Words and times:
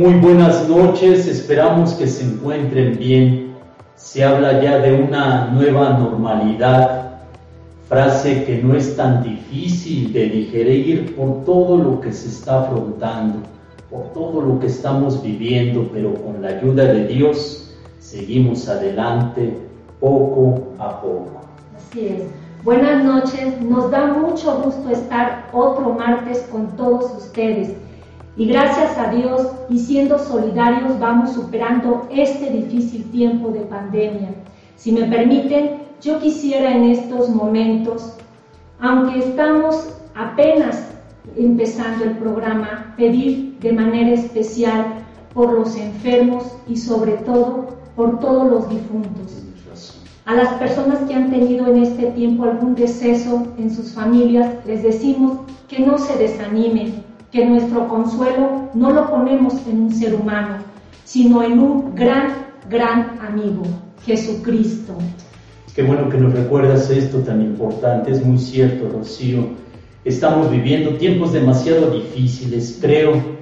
Muy 0.00 0.14
buenas 0.14 0.66
noches, 0.66 1.26
esperamos 1.26 1.92
que 1.92 2.06
se 2.06 2.24
encuentren 2.24 2.96
bien. 2.96 3.54
Se 3.96 4.24
habla 4.24 4.62
ya 4.62 4.78
de 4.78 4.94
una 4.94 5.48
nueva 5.48 5.90
normalidad, 5.90 7.18
frase 7.86 8.44
que 8.44 8.62
no 8.62 8.74
es 8.74 8.96
tan 8.96 9.22
difícil 9.22 10.10
de 10.14 10.30
digerir 10.30 11.14
por 11.14 11.44
todo 11.44 11.76
lo 11.76 12.00
que 12.00 12.14
se 12.14 12.28
está 12.28 12.62
afrontando, 12.62 13.40
por 13.90 14.04
todo 14.14 14.40
lo 14.40 14.58
que 14.58 14.68
estamos 14.68 15.22
viviendo, 15.22 15.90
pero 15.92 16.14
con 16.14 16.40
la 16.40 16.48
ayuda 16.48 16.84
de 16.84 17.06
Dios 17.06 17.70
seguimos 17.98 18.70
adelante 18.70 19.54
poco 20.00 20.62
a 20.78 20.98
poco. 20.98 21.42
Así 21.76 22.06
es. 22.06 22.22
Buenas 22.64 23.04
noches, 23.04 23.60
nos 23.60 23.90
da 23.90 24.06
mucho 24.06 24.62
gusto 24.62 24.88
estar 24.88 25.50
otro 25.52 25.92
martes 25.92 26.48
con 26.50 26.68
todos 26.78 27.04
ustedes. 27.18 27.74
Y 28.36 28.46
gracias 28.46 28.96
a 28.96 29.10
Dios 29.10 29.50
y 29.68 29.78
siendo 29.78 30.18
solidarios 30.18 30.98
vamos 30.98 31.32
superando 31.32 32.08
este 32.10 32.50
difícil 32.50 33.10
tiempo 33.10 33.50
de 33.50 33.60
pandemia. 33.60 34.30
Si 34.76 34.92
me 34.92 35.04
permiten, 35.04 35.82
yo 36.00 36.18
quisiera 36.20 36.74
en 36.74 36.84
estos 36.84 37.28
momentos, 37.28 38.16
aunque 38.78 39.18
estamos 39.18 39.94
apenas 40.14 40.90
empezando 41.36 42.04
el 42.04 42.16
programa, 42.16 42.94
pedir 42.96 43.58
de 43.60 43.72
manera 43.72 44.12
especial 44.12 44.86
por 45.34 45.52
los 45.52 45.76
enfermos 45.76 46.56
y 46.66 46.76
sobre 46.76 47.12
todo 47.18 47.68
por 47.94 48.18
todos 48.20 48.50
los 48.50 48.68
difuntos. 48.70 49.44
A 50.24 50.34
las 50.34 50.54
personas 50.54 51.00
que 51.08 51.14
han 51.14 51.30
tenido 51.30 51.66
en 51.66 51.82
este 51.82 52.06
tiempo 52.12 52.44
algún 52.44 52.74
deceso 52.74 53.42
en 53.58 53.74
sus 53.74 53.92
familias, 53.92 54.64
les 54.64 54.82
decimos 54.82 55.40
que 55.68 55.80
no 55.80 55.98
se 55.98 56.16
desanimen, 56.16 57.09
que 57.30 57.46
nuestro 57.46 57.86
consuelo 57.88 58.70
no 58.74 58.90
lo 58.90 59.08
ponemos 59.08 59.54
en 59.66 59.82
un 59.82 59.92
ser 59.92 60.14
humano, 60.14 60.56
sino 61.04 61.42
en 61.42 61.58
un 61.58 61.94
gran, 61.94 62.46
gran 62.68 63.18
amigo, 63.20 63.62
Jesucristo. 64.04 64.94
Qué 65.74 65.82
bueno 65.82 66.08
que 66.08 66.18
nos 66.18 66.32
recuerdas 66.32 66.90
esto 66.90 67.18
tan 67.18 67.40
importante, 67.40 68.10
es 68.10 68.24
muy 68.24 68.38
cierto, 68.38 68.88
Rocío. 68.88 69.48
Estamos 70.04 70.50
viviendo 70.50 70.96
tiempos 70.96 71.32
demasiado 71.32 71.90
difíciles, 71.90 72.78
creo 72.80 73.40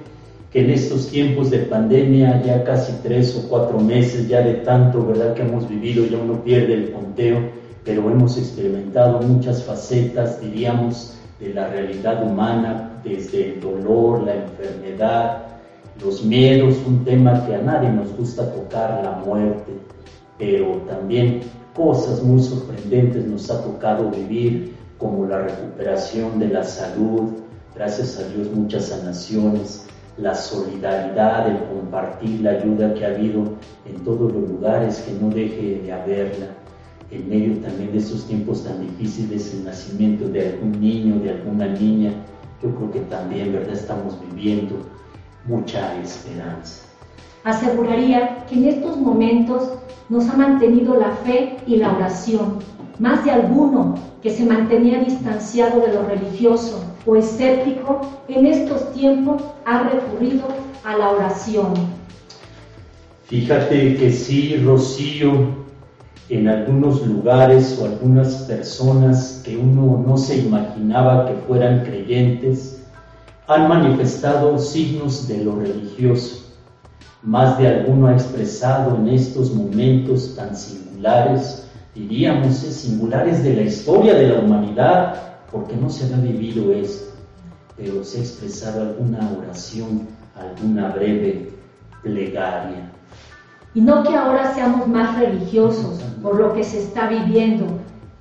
que 0.51 0.61
en 0.61 0.71
estos 0.71 1.09
tiempos 1.09 1.49
de 1.49 1.59
pandemia, 1.59 2.41
ya 2.43 2.63
casi 2.63 2.91
tres 3.03 3.35
o 3.35 3.47
cuatro 3.49 3.79
meses, 3.79 4.27
ya 4.27 4.41
de 4.41 4.55
tanto, 4.55 5.05
¿verdad?, 5.05 5.33
que 5.33 5.43
hemos 5.43 5.69
vivido, 5.69 6.05
ya 6.05 6.17
uno 6.17 6.43
pierde 6.43 6.73
el 6.73 6.91
conteo, 6.91 7.39
pero 7.83 8.09
hemos 8.09 8.37
experimentado 8.37 9.21
muchas 9.21 9.63
facetas, 9.63 10.41
diríamos, 10.41 11.18
de 11.39 11.53
la 11.53 11.67
realidad 11.67 12.23
humana, 12.23 13.01
desde 13.03 13.53
el 13.53 13.61
dolor, 13.61 14.23
la 14.23 14.35
enfermedad, 14.35 15.43
los 16.01 16.23
miedos, 16.23 16.75
un 16.85 17.03
tema 17.03 17.45
que 17.45 17.55
a 17.55 17.61
nadie 17.61 17.89
nos 17.89 18.15
gusta 18.15 18.51
tocar, 18.53 19.01
la 19.03 19.11
muerte, 19.25 19.73
pero 20.37 20.77
también 20.87 21.41
cosas 21.73 22.21
muy 22.23 22.41
sorprendentes 22.41 23.25
nos 23.25 23.49
ha 23.49 23.61
tocado 23.63 24.09
vivir, 24.09 24.75
como 24.97 25.25
la 25.25 25.39
recuperación 25.39 26.39
de 26.39 26.49
la 26.49 26.63
salud, 26.63 27.31
gracias 27.73 28.19
a 28.19 28.27
Dios 28.27 28.51
muchas 28.53 28.87
sanaciones, 28.87 29.87
la 30.17 30.35
solidaridad, 30.35 31.47
el 31.47 31.63
compartir 31.63 32.41
la 32.41 32.51
ayuda 32.51 32.93
que 32.93 33.05
ha 33.05 33.09
habido 33.09 33.43
en 33.85 34.03
todos 34.03 34.33
los 34.33 34.49
lugares, 34.49 34.99
que 34.99 35.13
no 35.13 35.29
deje 35.29 35.81
de 35.83 35.93
haberla 35.93 36.47
en 37.11 37.29
medio 37.29 37.57
también 37.57 37.91
de 37.91 37.97
esos 37.97 38.25
tiempos 38.25 38.63
tan 38.63 38.81
difíciles, 38.81 39.53
el 39.53 39.65
nacimiento 39.65 40.27
de 40.29 40.49
algún 40.49 40.79
niño, 40.79 41.19
de 41.19 41.31
alguna 41.31 41.67
niña, 41.67 42.13
yo 42.61 42.69
creo 42.75 42.91
que 42.91 42.99
también, 43.01 43.53
¿verdad?, 43.53 43.73
estamos 43.73 44.17
viviendo 44.29 44.75
mucha 45.45 45.99
esperanza. 46.01 46.83
Aseguraría 47.43 48.45
que 48.45 48.55
en 48.55 48.65
estos 48.65 48.97
momentos 48.97 49.71
nos 50.09 50.27
ha 50.29 50.35
mantenido 50.35 50.99
la 50.99 51.11
fe 51.11 51.57
y 51.65 51.77
la 51.77 51.93
oración. 51.95 52.59
Más 52.99 53.23
de 53.23 53.31
alguno 53.31 53.95
que 54.21 54.29
se 54.29 54.45
mantenía 54.45 54.99
distanciado 54.99 55.79
de 55.79 55.93
lo 55.93 56.03
religioso 56.03 56.83
o 57.05 57.15
escéptico, 57.15 58.01
en 58.27 58.45
estos 58.45 58.91
tiempos 58.93 59.41
ha 59.65 59.83
recurrido 59.83 60.43
a 60.83 60.97
la 60.97 61.11
oración. 61.11 61.73
Fíjate 63.25 63.95
que 63.95 64.11
sí, 64.11 64.57
Rocío, 64.57 65.58
en 66.29 66.47
algunos 66.47 67.05
lugares 67.05 67.79
o 67.81 67.85
algunas 67.85 68.35
personas 68.43 69.41
que 69.43 69.57
uno 69.57 70.03
no 70.05 70.15
se 70.15 70.37
imaginaba 70.37 71.25
que 71.25 71.33
fueran 71.47 71.83
creyentes 71.83 72.83
han 73.47 73.67
manifestado 73.67 74.59
signos 74.59 75.27
de 75.27 75.43
lo 75.43 75.55
religioso. 75.55 76.45
Más 77.23 77.57
de 77.57 77.67
alguno 77.67 78.07
ha 78.07 78.13
expresado 78.13 78.95
en 78.97 79.09
estos 79.09 79.51
momentos 79.53 80.35
tan 80.35 80.55
singulares, 80.55 81.67
diríamos, 81.95 82.63
eh, 82.63 82.71
singulares 82.71 83.43
de 83.43 83.55
la 83.55 83.61
historia 83.63 84.13
de 84.13 84.27
la 84.27 84.39
humanidad, 84.39 85.15
porque 85.51 85.75
no 85.75 85.89
se 85.89 86.05
había 86.05 86.31
vivido 86.31 86.71
esto, 86.71 87.11
pero 87.75 88.03
se 88.03 88.19
ha 88.19 88.21
expresado 88.21 88.83
alguna 88.83 89.35
oración, 89.35 90.07
alguna 90.35 90.89
breve 90.89 91.49
plegaria. 92.03 92.91
Y 93.79 93.81
no 93.81 94.03
que 94.03 94.13
ahora 94.13 94.53
seamos 94.53 94.89
más 94.89 95.17
religiosos 95.17 96.01
por 96.21 96.35
lo 96.35 96.51
que 96.51 96.65
se 96.65 96.79
está 96.79 97.07
viviendo, 97.07 97.65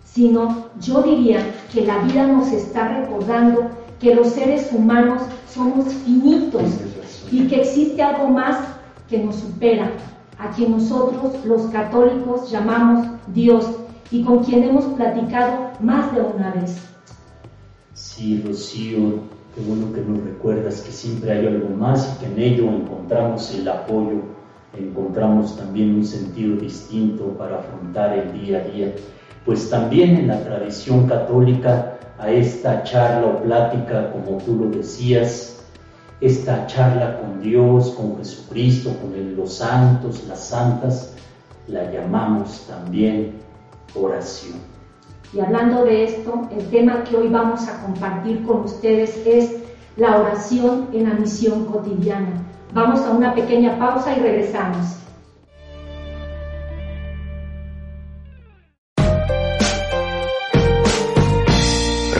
sino 0.04 0.66
yo 0.80 1.02
diría 1.02 1.40
que 1.72 1.84
la 1.84 1.98
vida 2.04 2.28
nos 2.28 2.52
está 2.52 3.00
recordando 3.00 3.68
que 3.98 4.14
los 4.14 4.28
seres 4.28 4.70
humanos 4.72 5.20
somos 5.52 5.92
finitos 5.92 6.62
y 7.32 7.48
que 7.48 7.62
existe 7.62 8.00
algo 8.00 8.28
más 8.28 8.56
que 9.10 9.18
nos 9.18 9.34
supera, 9.34 9.90
a 10.38 10.48
quien 10.52 10.70
nosotros 10.70 11.44
los 11.44 11.62
católicos 11.72 12.48
llamamos 12.52 13.08
Dios 13.34 13.68
y 14.12 14.22
con 14.22 14.44
quien 14.44 14.62
hemos 14.62 14.84
platicado 14.84 15.72
más 15.80 16.14
de 16.14 16.20
una 16.20 16.52
vez. 16.52 16.78
Sí, 17.94 18.44
Rocío, 18.46 19.24
qué 19.56 19.60
bueno 19.66 19.92
que 19.92 20.02
nos 20.02 20.22
recuerdas 20.22 20.82
que 20.82 20.92
siempre 20.92 21.32
hay 21.32 21.48
algo 21.48 21.70
más 21.70 22.14
y 22.14 22.20
que 22.20 22.26
en 22.26 22.38
ello 22.38 22.70
encontramos 22.70 23.52
el 23.56 23.66
apoyo 23.66 24.37
encontramos 24.76 25.56
también 25.56 25.94
un 25.94 26.04
sentido 26.04 26.56
distinto 26.56 27.24
para 27.38 27.60
afrontar 27.60 28.18
el 28.18 28.32
día 28.40 28.58
a 28.58 28.64
día, 28.64 28.94
pues 29.44 29.70
también 29.70 30.16
en 30.16 30.28
la 30.28 30.42
tradición 30.42 31.06
católica 31.06 31.98
a 32.18 32.30
esta 32.30 32.82
charla 32.82 33.26
o 33.26 33.42
plática, 33.42 34.12
como 34.12 34.38
tú 34.38 34.56
lo 34.56 34.70
decías, 34.70 35.64
esta 36.20 36.66
charla 36.66 37.20
con 37.20 37.40
Dios, 37.40 37.90
con 37.90 38.16
Jesucristo, 38.18 38.90
con 39.00 39.36
los 39.36 39.54
santos, 39.54 40.24
las 40.26 40.40
santas, 40.40 41.14
la 41.68 41.90
llamamos 41.92 42.66
también 42.66 43.34
oración. 43.94 44.58
Y 45.32 45.40
hablando 45.40 45.84
de 45.84 46.04
esto, 46.04 46.48
el 46.50 46.68
tema 46.70 47.04
que 47.04 47.16
hoy 47.16 47.28
vamos 47.28 47.68
a 47.68 47.82
compartir 47.82 48.42
con 48.44 48.62
ustedes 48.62 49.16
es 49.26 49.56
la 49.96 50.20
oración 50.20 50.88
en 50.92 51.08
la 51.08 51.14
misión 51.14 51.66
cotidiana. 51.66 52.47
Vamos 52.72 53.00
a 53.00 53.10
una 53.10 53.34
pequeña 53.34 53.78
pausa 53.78 54.14
y 54.16 54.20
regresamos. 54.20 54.98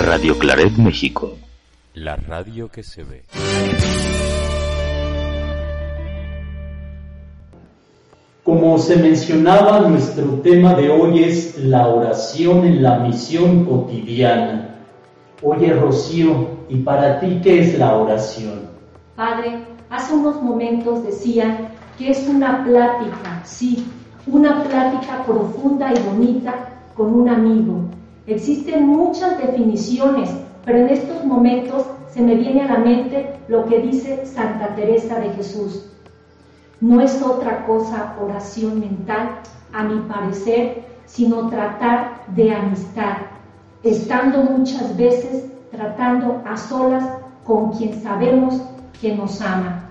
Radio 0.06 0.38
Claret 0.38 0.72
México. 0.78 1.36
La 1.92 2.16
radio 2.16 2.70
que 2.70 2.82
se 2.82 3.04
ve. 3.04 3.24
Como 8.42 8.78
se 8.78 8.96
mencionaba, 8.96 9.80
nuestro 9.80 10.40
tema 10.40 10.72
de 10.74 10.88
hoy 10.88 11.24
es 11.24 11.58
la 11.58 11.86
oración 11.88 12.64
en 12.64 12.82
la 12.82 13.00
misión 13.00 13.66
cotidiana. 13.66 14.76
Oye, 15.42 15.74
Rocío, 15.74 16.64
¿y 16.70 16.76
para 16.78 17.20
ti 17.20 17.40
qué 17.42 17.60
es 17.60 17.78
la 17.78 17.94
oración? 17.94 18.70
Padre, 19.14 19.67
hace 19.90 20.14
unos 20.14 20.42
momentos 20.42 21.02
decía 21.02 21.72
que 21.96 22.10
es 22.10 22.28
una 22.28 22.64
plática, 22.64 23.42
sí, 23.44 23.86
una 24.26 24.62
plática 24.64 25.24
profunda 25.24 25.92
y 25.92 25.98
bonita 26.02 26.54
con 26.94 27.14
un 27.14 27.28
amigo. 27.28 27.80
Existen 28.26 28.86
muchas 28.86 29.38
definiciones, 29.38 30.30
pero 30.64 30.78
en 30.78 30.88
estos 30.88 31.24
momentos 31.24 31.86
se 32.12 32.20
me 32.20 32.34
viene 32.34 32.62
a 32.62 32.72
la 32.74 32.78
mente 32.78 33.38
lo 33.48 33.64
que 33.66 33.80
dice 33.80 34.26
Santa 34.26 34.74
Teresa 34.74 35.18
de 35.18 35.30
Jesús. 35.30 35.90
No 36.80 37.00
es 37.00 37.22
otra 37.22 37.66
cosa 37.66 38.16
oración 38.20 38.80
mental, 38.80 39.40
a 39.72 39.82
mi 39.82 40.00
parecer, 40.08 40.84
sino 41.06 41.48
tratar 41.48 42.22
de 42.28 42.54
amistad, 42.54 43.18
estando 43.82 44.42
muchas 44.42 44.96
veces 44.96 45.46
tratando 45.70 46.42
a 46.44 46.56
solas 46.56 47.04
con 47.44 47.72
quien 47.72 48.00
sabemos 48.02 48.60
que 49.00 49.14
nos 49.14 49.40
ama. 49.40 49.90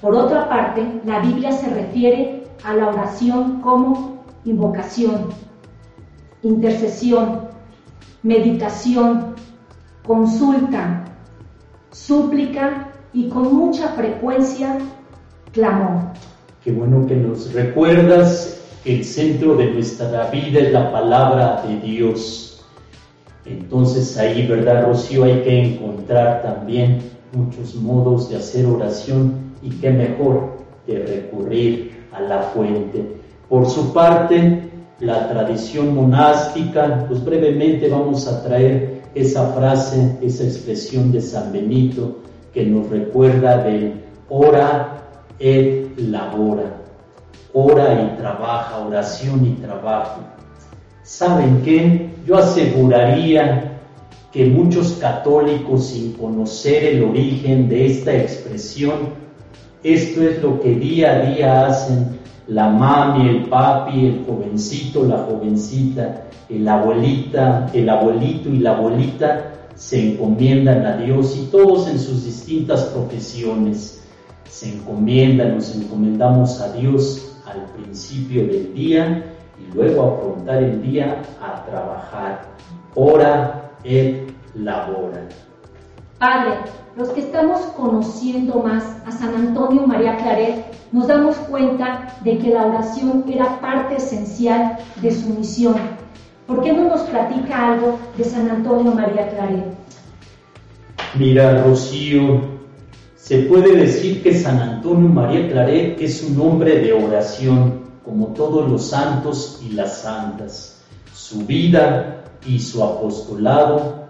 Por 0.00 0.14
otra 0.14 0.48
parte, 0.48 1.00
la 1.04 1.20
Biblia 1.20 1.52
se 1.52 1.68
refiere 1.70 2.44
a 2.64 2.74
la 2.74 2.88
oración 2.88 3.60
como 3.60 4.24
invocación, 4.44 5.28
intercesión, 6.42 7.48
meditación, 8.22 9.34
consulta, 10.06 11.04
súplica 11.90 12.92
y 13.12 13.28
con 13.28 13.54
mucha 13.54 13.88
frecuencia 13.88 14.78
clamor. 15.52 16.12
Qué 16.62 16.72
bueno 16.72 17.06
que 17.06 17.16
nos 17.16 17.52
recuerdas 17.52 18.60
que 18.84 18.96
el 18.96 19.04
centro 19.04 19.56
de 19.56 19.72
nuestra 19.72 20.30
vida 20.30 20.60
es 20.60 20.72
la 20.72 20.92
palabra 20.92 21.62
de 21.66 21.80
Dios. 21.80 22.64
Entonces 23.44 24.16
ahí, 24.18 24.46
¿verdad, 24.46 24.86
Rocío? 24.86 25.24
Hay 25.24 25.42
que 25.42 25.62
encontrar 25.62 26.42
también 26.42 27.15
muchos 27.36 27.74
modos 27.74 28.30
de 28.30 28.36
hacer 28.36 28.66
oración 28.66 29.34
y 29.62 29.70
qué 29.70 29.90
mejor 29.90 30.56
de 30.86 31.04
recurrir 31.04 32.04
a 32.12 32.20
la 32.20 32.42
fuente. 32.42 33.16
Por 33.48 33.68
su 33.68 33.92
parte, 33.92 34.62
la 35.00 35.28
tradición 35.28 35.94
monástica, 35.94 37.04
pues 37.06 37.22
brevemente 37.24 37.88
vamos 37.88 38.26
a 38.26 38.42
traer 38.42 39.02
esa 39.14 39.52
frase, 39.52 40.18
esa 40.22 40.44
expresión 40.44 41.12
de 41.12 41.20
San 41.20 41.52
Benito 41.52 42.16
que 42.52 42.64
nos 42.64 42.88
recuerda 42.88 43.62
del 43.62 44.02
ora 44.28 45.02
et 45.38 45.98
labora, 45.98 46.76
ora 47.52 48.02
y 48.02 48.16
trabaja, 48.16 48.78
oración 48.78 49.44
y 49.44 49.50
trabajo. 49.60 50.22
¿Saben 51.02 51.62
qué? 51.62 52.10
Yo 52.26 52.38
aseguraría 52.38 53.75
que 54.36 54.44
muchos 54.44 54.98
católicos 55.00 55.86
sin 55.86 56.12
conocer 56.12 56.84
el 56.84 57.04
origen 57.04 57.70
de 57.70 57.86
esta 57.86 58.14
expresión, 58.14 59.14
esto 59.82 60.22
es 60.22 60.42
lo 60.42 60.60
que 60.60 60.74
día 60.74 61.12
a 61.12 61.20
día 61.30 61.66
hacen 61.66 62.18
la 62.46 62.68
mami, 62.68 63.30
el 63.30 63.44
papi, 63.44 64.04
el 64.04 64.26
jovencito, 64.26 65.06
la 65.06 65.16
jovencita, 65.20 66.26
el 66.50 66.68
abuelita, 66.68 67.70
el 67.72 67.88
abuelito 67.88 68.50
y 68.50 68.58
la 68.58 68.76
abuelita 68.76 69.52
se 69.74 70.12
encomiendan 70.12 70.84
a 70.84 70.98
Dios 70.98 71.34
y 71.42 71.46
todos 71.46 71.88
en 71.88 71.98
sus 71.98 72.26
distintas 72.26 72.84
profesiones 72.84 74.02
se 74.50 74.74
encomiendan, 74.74 75.54
nos 75.54 75.74
encomendamos 75.74 76.60
a 76.60 76.74
Dios 76.74 77.38
al 77.46 77.64
principio 77.72 78.42
del 78.42 78.74
día 78.74 79.32
y 79.58 79.74
luego 79.74 80.18
afrontar 80.18 80.62
el 80.62 80.82
día 80.82 81.22
a 81.40 81.64
trabajar. 81.64 82.42
Ora 82.94 83.65
et 83.84 84.32
labora. 84.54 85.28
Padre, 86.18 86.54
los 86.96 87.10
que 87.10 87.20
estamos 87.20 87.60
conociendo 87.76 88.62
más 88.62 88.84
a 89.06 89.12
San 89.12 89.34
Antonio 89.34 89.86
María 89.86 90.16
Claret, 90.16 90.64
nos 90.92 91.08
damos 91.08 91.36
cuenta 91.36 92.16
de 92.24 92.38
que 92.38 92.48
la 92.48 92.66
oración 92.66 93.24
era 93.28 93.60
parte 93.60 93.96
esencial 93.96 94.78
de 95.02 95.10
su 95.10 95.28
misión. 95.28 95.74
¿Por 96.46 96.62
qué 96.62 96.72
no 96.72 96.88
nos 96.88 97.02
platica 97.02 97.72
algo 97.72 97.98
de 98.16 98.24
San 98.24 98.48
Antonio 98.48 98.92
María 98.92 99.28
Claret? 99.28 99.74
Mira, 101.18 101.62
Rocío, 101.62 102.40
se 103.16 103.40
puede 103.40 103.76
decir 103.76 104.22
que 104.22 104.32
San 104.34 104.58
Antonio 104.60 105.08
María 105.08 105.48
Claret 105.48 106.00
es 106.00 106.22
un 106.22 106.40
hombre 106.40 106.78
de 106.78 106.92
oración, 106.92 107.80
como 108.04 108.28
todos 108.28 108.70
los 108.70 108.88
santos 108.88 109.60
y 109.68 109.72
las 109.72 110.02
santas. 110.02 110.82
Su 111.12 111.40
vida 111.40 112.22
y 112.46 112.58
su 112.58 112.82
apostolado 112.82 114.06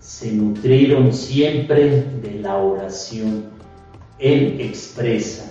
se 0.00 0.32
nutrieron 0.32 1.12
siempre 1.12 2.04
de 2.22 2.40
la 2.40 2.56
oración. 2.56 3.46
Él 4.18 4.60
expresa, 4.60 5.50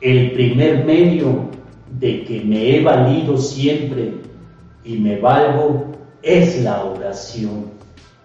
el 0.00 0.32
primer 0.32 0.84
medio 0.84 1.48
de 1.98 2.24
que 2.24 2.40
me 2.40 2.76
he 2.76 2.82
valido 2.82 3.36
siempre 3.36 4.14
y 4.84 4.96
me 4.98 5.18
valgo 5.20 5.86
es 6.22 6.62
la 6.62 6.84
oración. 6.84 7.72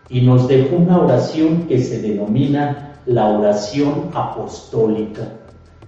Y 0.10 0.22
nos 0.22 0.48
dejó 0.48 0.78
una 0.78 1.00
oración 1.00 1.68
que 1.68 1.80
se 1.80 2.02
denomina 2.02 3.00
la 3.06 3.28
oración 3.28 4.10
apostólica. 4.14 5.34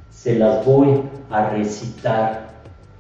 Se 0.10 0.38
las 0.38 0.66
voy 0.66 1.02
a 1.30 1.50
recitar 1.50 2.52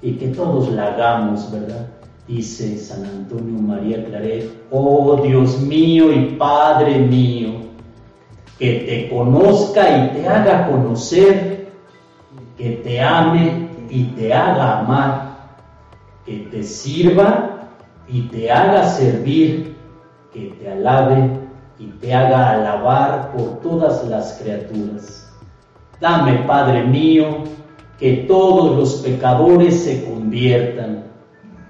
y 0.02 0.14
que 0.14 0.30
todos 0.30 0.72
la 0.72 0.88
hagamos, 0.88 1.52
¿verdad? 1.52 1.88
Dice 2.32 2.78
San 2.78 3.06
Antonio 3.06 3.62
María 3.62 4.06
Claret, 4.06 4.50
oh 4.72 5.22
Dios 5.22 5.60
mío 5.60 6.14
y 6.14 6.38
Padre 6.38 7.00
mío, 7.00 7.50
que 8.58 8.74
te 8.88 9.10
conozca 9.14 9.98
y 9.98 10.10
te 10.14 10.28
haga 10.30 10.70
conocer, 10.70 11.72
que 12.58 12.70
te 12.84 13.02
ame 13.02 13.68
y 13.90 14.04
te 14.16 14.34
haga 14.34 14.80
amar, 14.80 15.32
que 16.26 16.48
te 16.52 16.64
sirva 16.64 17.68
y 18.08 18.22
te 18.24 18.50
haga 18.50 18.88
servir, 18.88 19.76
que 20.34 20.54
te 20.62 20.72
alabe 20.72 21.32
y 21.80 21.88
te 21.88 22.14
haga 22.14 22.52
alabar 22.52 23.34
por 23.34 23.60
todas 23.60 24.08
las 24.08 24.40
criaturas. 24.42 25.30
Dame, 26.00 26.44
Padre 26.48 26.86
mío, 26.86 27.44
que 28.00 28.26
todos 28.28 28.78
los 28.78 28.96
pecadores 29.02 29.84
se 29.84 30.06
conviertan 30.06 31.11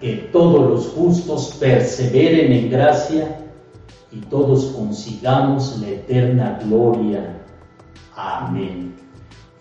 que 0.01 0.29
todos 0.31 0.67
los 0.67 0.87
justos 0.87 1.55
perseveren 1.59 2.51
en 2.51 2.71
gracia 2.71 3.37
y 4.11 4.17
todos 4.21 4.73
consigamos 4.75 5.79
la 5.79 5.89
eterna 5.89 6.59
gloria. 6.65 7.37
Amén. 8.15 8.95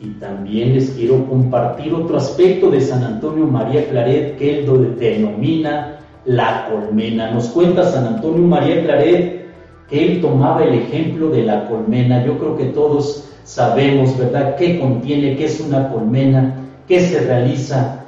Y 0.00 0.08
también 0.12 0.74
les 0.74 0.90
quiero 0.92 1.28
compartir 1.28 1.92
otro 1.92 2.16
aspecto 2.16 2.70
de 2.70 2.80
San 2.80 3.04
Antonio 3.04 3.46
María 3.46 3.86
Claret 3.90 4.38
que 4.38 4.60
él 4.60 4.96
denomina 4.98 5.98
la 6.24 6.70
colmena. 6.70 7.30
Nos 7.32 7.48
cuenta 7.48 7.84
San 7.84 8.06
Antonio 8.06 8.46
María 8.46 8.82
Claret 8.82 9.44
que 9.90 10.06
él 10.06 10.20
tomaba 10.22 10.64
el 10.64 10.72
ejemplo 10.72 11.28
de 11.28 11.42
la 11.42 11.68
colmena. 11.68 12.24
Yo 12.24 12.38
creo 12.38 12.56
que 12.56 12.66
todos 12.66 13.28
sabemos, 13.44 14.16
¿verdad?, 14.16 14.56
qué 14.56 14.80
contiene, 14.80 15.36
qué 15.36 15.44
es 15.44 15.60
una 15.60 15.90
colmena, 15.90 16.54
qué 16.88 17.00
se 17.00 17.20
realiza 17.20 18.06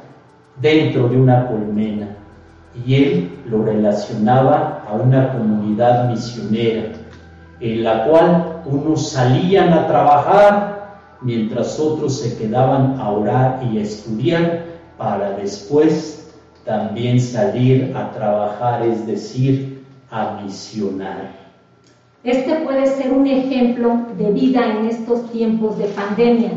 dentro 0.63 1.09
de 1.11 1.21
una 1.21 1.47
colmena 1.47 2.22
y 2.75 2.95
él 2.95 3.39
lo 3.47 3.65
relacionaba 3.65 4.83
a 4.89 4.95
una 4.95 5.33
comunidad 5.33 6.09
misionera 6.09 6.93
en 7.61 7.85
la 7.85 8.05
cual 8.07 8.63
unos 8.67 9.11
salían 9.11 9.73
a 9.73 9.87
trabajar 9.87 10.99
mientras 11.21 11.79
otros 11.79 12.19
se 12.19 12.37
quedaban 12.37 12.99
a 12.99 13.11
orar 13.11 13.63
y 13.71 13.79
a 13.79 13.83
estudiar 13.83 14.65
para 14.99 15.33
después 15.33 16.31
también 16.65 17.21
salir 17.21 17.93
a 17.97 18.11
trabajar, 18.13 18.83
es 18.83 19.07
decir, 19.07 19.85
a 20.11 20.41
misionar. 20.43 21.31
Este 22.25 22.55
puede 22.57 22.87
ser 22.87 23.13
un 23.13 23.27
ejemplo 23.27 24.07
de 24.17 24.31
vida 24.31 24.65
en 24.65 24.87
estos 24.87 25.31
tiempos 25.31 25.79
de 25.79 25.87
pandemia, 25.87 26.51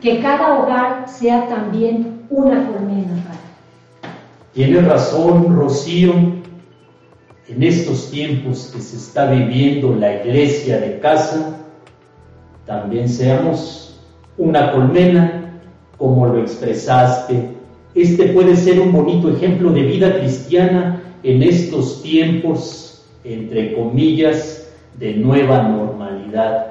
que 0.00 0.20
cada 0.20 0.60
hogar 0.60 1.08
sea 1.08 1.48
también 1.48 2.24
una 2.30 2.66
colmena. 2.68 3.37
Tiene 4.58 4.80
razón, 4.80 5.54
Rocío, 5.54 6.14
en 7.48 7.62
estos 7.62 8.10
tiempos 8.10 8.72
que 8.74 8.80
se 8.80 8.96
está 8.96 9.30
viviendo 9.30 9.94
la 9.94 10.16
iglesia 10.16 10.80
de 10.80 10.98
casa, 10.98 11.60
también 12.66 13.08
seamos 13.08 14.00
una 14.36 14.72
colmena, 14.72 15.60
como 15.96 16.26
lo 16.26 16.40
expresaste. 16.40 17.50
Este 17.94 18.30
puede 18.30 18.56
ser 18.56 18.80
un 18.80 18.90
bonito 18.90 19.30
ejemplo 19.30 19.70
de 19.70 19.82
vida 19.82 20.18
cristiana 20.18 21.04
en 21.22 21.40
estos 21.44 22.02
tiempos, 22.02 23.04
entre 23.22 23.74
comillas, 23.74 24.72
de 24.98 25.14
nueva 25.14 25.62
normalidad. 25.68 26.66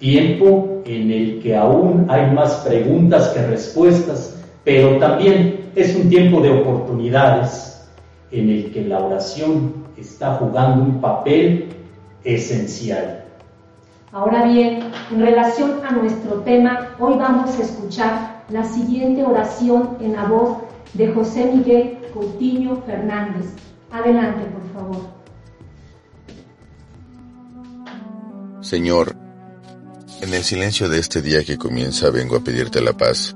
Tiempo 0.00 0.82
en 0.84 1.12
el 1.12 1.38
que 1.38 1.54
aún 1.54 2.06
hay 2.08 2.28
más 2.32 2.54
preguntas 2.66 3.28
que 3.28 3.46
respuestas 3.46 4.34
pero 4.64 4.98
también 4.98 5.59
es 5.74 5.94
un 5.96 6.08
tiempo 6.08 6.40
de 6.40 6.50
oportunidades 6.50 7.88
en 8.30 8.48
el 8.48 8.72
que 8.72 8.82
la 8.82 9.00
oración 9.00 9.86
está 9.96 10.36
jugando 10.36 10.82
un 10.82 11.00
papel 11.00 11.68
esencial. 12.24 13.24
Ahora 14.12 14.44
bien, 14.44 14.80
en 15.10 15.20
relación 15.20 15.80
a 15.84 15.92
nuestro 15.92 16.40
tema, 16.40 16.96
hoy 16.98 17.16
vamos 17.16 17.56
a 17.58 17.62
escuchar 17.62 18.44
la 18.48 18.64
siguiente 18.64 19.22
oración 19.24 19.96
en 20.00 20.12
la 20.14 20.24
voz 20.24 20.58
de 20.94 21.12
José 21.12 21.52
Miguel 21.54 21.98
Coutinho 22.12 22.82
Fernández. 22.82 23.46
Adelante, 23.92 24.44
por 24.46 24.82
favor. 24.82 25.20
Señor, 28.60 29.14
en 30.20 30.34
el 30.34 30.42
silencio 30.42 30.88
de 30.88 30.98
este 30.98 31.22
día 31.22 31.44
que 31.44 31.56
comienza 31.56 32.10
vengo 32.10 32.36
a 32.36 32.40
pedirte 32.40 32.80
la 32.80 32.92
paz, 32.92 33.34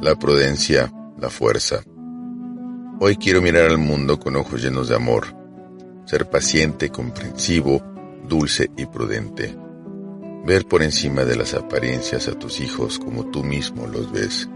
la 0.00 0.14
prudencia, 0.16 0.90
la 1.18 1.30
fuerza. 1.30 1.82
Hoy 3.00 3.16
quiero 3.16 3.42
mirar 3.42 3.70
al 3.70 3.78
mundo 3.78 4.18
con 4.18 4.36
ojos 4.36 4.62
llenos 4.62 4.88
de 4.88 4.96
amor, 4.96 5.26
ser 6.04 6.28
paciente, 6.28 6.90
comprensivo, 6.90 7.82
dulce 8.28 8.70
y 8.76 8.86
prudente. 8.86 9.56
Ver 10.44 10.66
por 10.66 10.82
encima 10.82 11.24
de 11.24 11.36
las 11.36 11.54
apariencias 11.54 12.28
a 12.28 12.38
tus 12.38 12.60
hijos 12.60 12.98
como 12.98 13.26
tú 13.30 13.42
mismo 13.42 13.86
los 13.86 14.12
ves, 14.12 14.48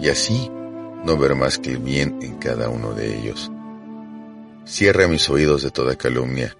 y 0.00 0.08
así 0.08 0.50
no 1.04 1.16
ver 1.16 1.34
más 1.34 1.58
que 1.58 1.70
el 1.70 1.78
bien 1.78 2.18
en 2.22 2.36
cada 2.36 2.68
uno 2.68 2.92
de 2.92 3.18
ellos. 3.18 3.50
Cierra 4.64 5.06
mis 5.06 5.28
oídos 5.30 5.62
de 5.62 5.70
toda 5.70 5.96
calumnia, 5.96 6.56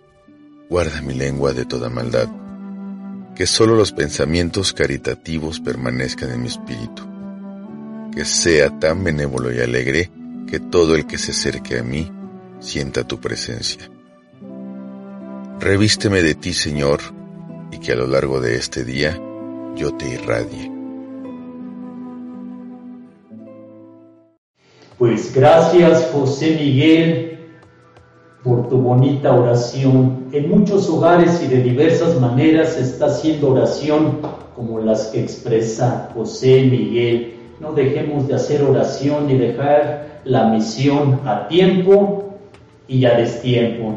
guarda 0.71 1.03
mi 1.03 1.15
lengua 1.15 1.53
de 1.53 1.65
toda 1.65 1.91
maldad, 1.91 2.29
que 3.35 3.47
solo 3.47 3.75
los 3.75 3.93
pensamientos 3.93 4.73
caritativos 4.73 5.61
permanezcan 5.61 6.31
en 6.31 6.43
mi 6.43 6.49
espíritu, 6.49 7.08
que 8.19 8.25
sea 8.25 8.77
tan 8.81 9.05
benévolo 9.05 9.55
y 9.55 9.61
alegre 9.61 10.11
que 10.51 10.59
todo 10.59 10.97
el 10.97 11.07
que 11.07 11.17
se 11.17 11.31
acerque 11.31 11.79
a 11.79 11.85
mí 11.85 12.11
sienta 12.59 13.05
tu 13.05 13.21
presencia. 13.21 13.89
Revísteme 15.61 16.21
de 16.21 16.35
ti, 16.35 16.53
Señor, 16.53 16.99
y 17.71 17.79
que 17.79 17.93
a 17.93 17.95
lo 17.95 18.09
largo 18.09 18.41
de 18.41 18.57
este 18.57 18.85
día 18.85 19.17
yo 19.77 19.95
te 19.95 20.09
irradie. 20.09 20.69
Pues 24.99 25.33
gracias 25.33 26.11
José 26.13 26.57
Miguel 26.61 27.39
por 28.43 28.69
tu 28.69 28.79
bonita 28.79 29.33
oración. 29.33 30.27
En 30.33 30.51
muchos 30.51 30.89
hogares 30.89 31.41
y 31.41 31.47
de 31.47 31.63
diversas 31.63 32.21
maneras 32.21 32.79
está 32.79 33.07
haciendo 33.07 33.53
oración 33.53 34.19
como 34.57 34.81
las 34.81 35.07
que 35.07 35.21
expresa 35.21 36.11
José 36.15 36.63
Miguel. 36.63 37.38
No 37.61 37.73
dejemos 37.73 38.29
de 38.29 38.35
hacer 38.35 38.63
oración 38.63 39.29
y 39.31 39.37
dejar 39.37 40.21
la 40.25 40.49
misión 40.49 41.21
a 41.25 41.49
tiempo 41.49 42.39
y 42.87 43.05
a 43.05 43.17
destiempo. 43.17 43.95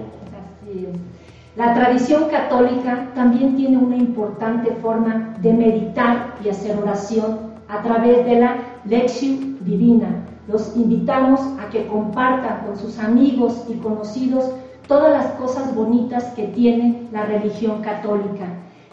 La 1.56 1.74
tradición 1.74 2.30
católica 2.30 3.10
también 3.13 3.58
tiene 3.58 3.77
una 3.77 3.98
importante 3.98 4.72
forma 4.82 5.36
de 5.41 5.53
meditar 5.53 6.36
y 6.44 6.50
hacer 6.50 6.77
oración 6.77 7.51
a 7.68 7.82
través 7.82 8.25
de 8.25 8.39
la 8.39 8.58
lección 8.86 9.58
divina. 9.62 10.08
Los 10.48 10.75
invitamos 10.75 11.39
a 11.60 11.70
que 11.70 11.88
compartan 11.88 12.65
con 12.65 12.77
sus 12.77 12.98
amigos 13.00 13.65
y 13.70 13.74
conocidos 13.75 14.51
todas 14.88 15.12
las 15.12 15.32
cosas 15.34 15.75
bonitas 15.75 16.24
que 16.36 16.48
tiene 16.48 17.08
la 17.12 17.25
religión 17.25 17.82
católica, 17.82 18.48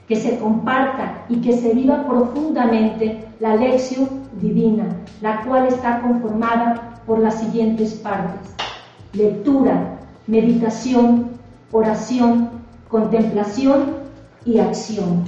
que 0.09 0.17
se 0.17 0.39
comparta 0.39 1.27
y 1.29 1.37
que 1.43 1.53
se 1.53 1.75
viva 1.75 2.07
profundamente 2.09 3.27
la 3.41 3.57
lección 3.57 4.09
divina, 4.41 4.87
la 5.21 5.43
cual 5.43 5.67
está 5.67 6.01
conformada 6.01 7.03
por 7.07 7.19
las 7.19 7.39
siguientes 7.39 7.93
partes. 7.95 8.55
Lectura, 9.13 9.99
meditación, 10.27 11.29
oración, 11.73 12.49
contemplación 12.89 13.99
y 14.47 14.59
acción. 14.59 15.25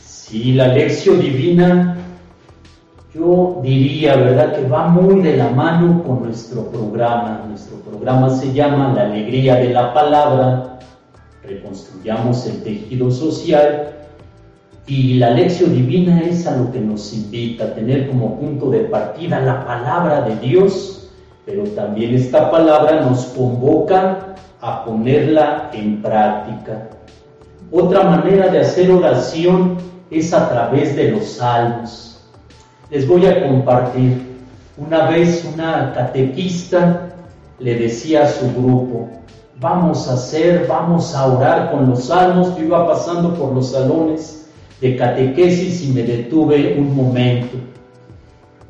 Sí, 0.00 0.54
la 0.54 0.68
lección 0.68 1.20
divina, 1.20 1.96
yo 3.14 3.60
diría, 3.62 4.16
¿verdad?, 4.16 4.56
que 4.56 4.68
va 4.68 4.88
muy 4.88 5.20
de 5.22 5.36
la 5.36 5.50
mano 5.50 6.02
con 6.02 6.24
nuestro 6.24 6.66
programa. 6.66 7.44
Nuestro 7.48 7.76
programa 7.78 8.28
se 8.30 8.52
llama 8.52 8.92
La 8.92 9.02
Alegría 9.02 9.56
de 9.56 9.70
la 9.70 9.94
Palabra, 9.94 10.78
reconstruyamos 11.44 12.46
el 12.46 12.62
tejido 12.62 13.10
social 13.10 13.99
y 14.90 15.14
la 15.14 15.30
lección 15.30 15.72
divina 15.72 16.20
es 16.22 16.48
a 16.48 16.56
lo 16.56 16.72
que 16.72 16.80
nos 16.80 17.14
invita 17.14 17.62
a 17.62 17.74
tener 17.74 18.08
como 18.08 18.40
punto 18.40 18.70
de 18.70 18.80
partida 18.80 19.38
la 19.38 19.64
palabra 19.64 20.22
de 20.22 20.34
Dios, 20.44 21.08
pero 21.46 21.62
también 21.62 22.12
esta 22.12 22.50
palabra 22.50 23.00
nos 23.02 23.26
convoca 23.26 24.34
a 24.60 24.84
ponerla 24.84 25.70
en 25.72 26.02
práctica. 26.02 26.88
Otra 27.70 28.02
manera 28.02 28.48
de 28.48 28.58
hacer 28.58 28.90
oración 28.90 29.76
es 30.10 30.34
a 30.34 30.48
través 30.48 30.96
de 30.96 31.12
los 31.12 31.24
salmos. 31.24 32.20
Les 32.90 33.06
voy 33.06 33.26
a 33.26 33.46
compartir. 33.46 34.40
Una 34.76 35.08
vez 35.08 35.48
una 35.54 35.92
catequista 35.92 37.10
le 37.60 37.76
decía 37.76 38.24
a 38.24 38.28
su 38.28 38.52
grupo, 38.60 39.08
vamos 39.60 40.08
a 40.08 40.14
hacer, 40.14 40.66
vamos 40.66 41.14
a 41.14 41.28
orar 41.28 41.70
con 41.70 41.88
los 41.88 42.06
salmos. 42.06 42.56
Yo 42.56 42.64
iba 42.64 42.88
pasando 42.88 43.34
por 43.34 43.52
los 43.52 43.70
salones 43.70 44.39
de 44.80 44.96
catequesis 44.96 45.84
y 45.84 45.92
me 45.92 46.02
detuve 46.02 46.76
un 46.78 46.94
momento. 46.94 47.56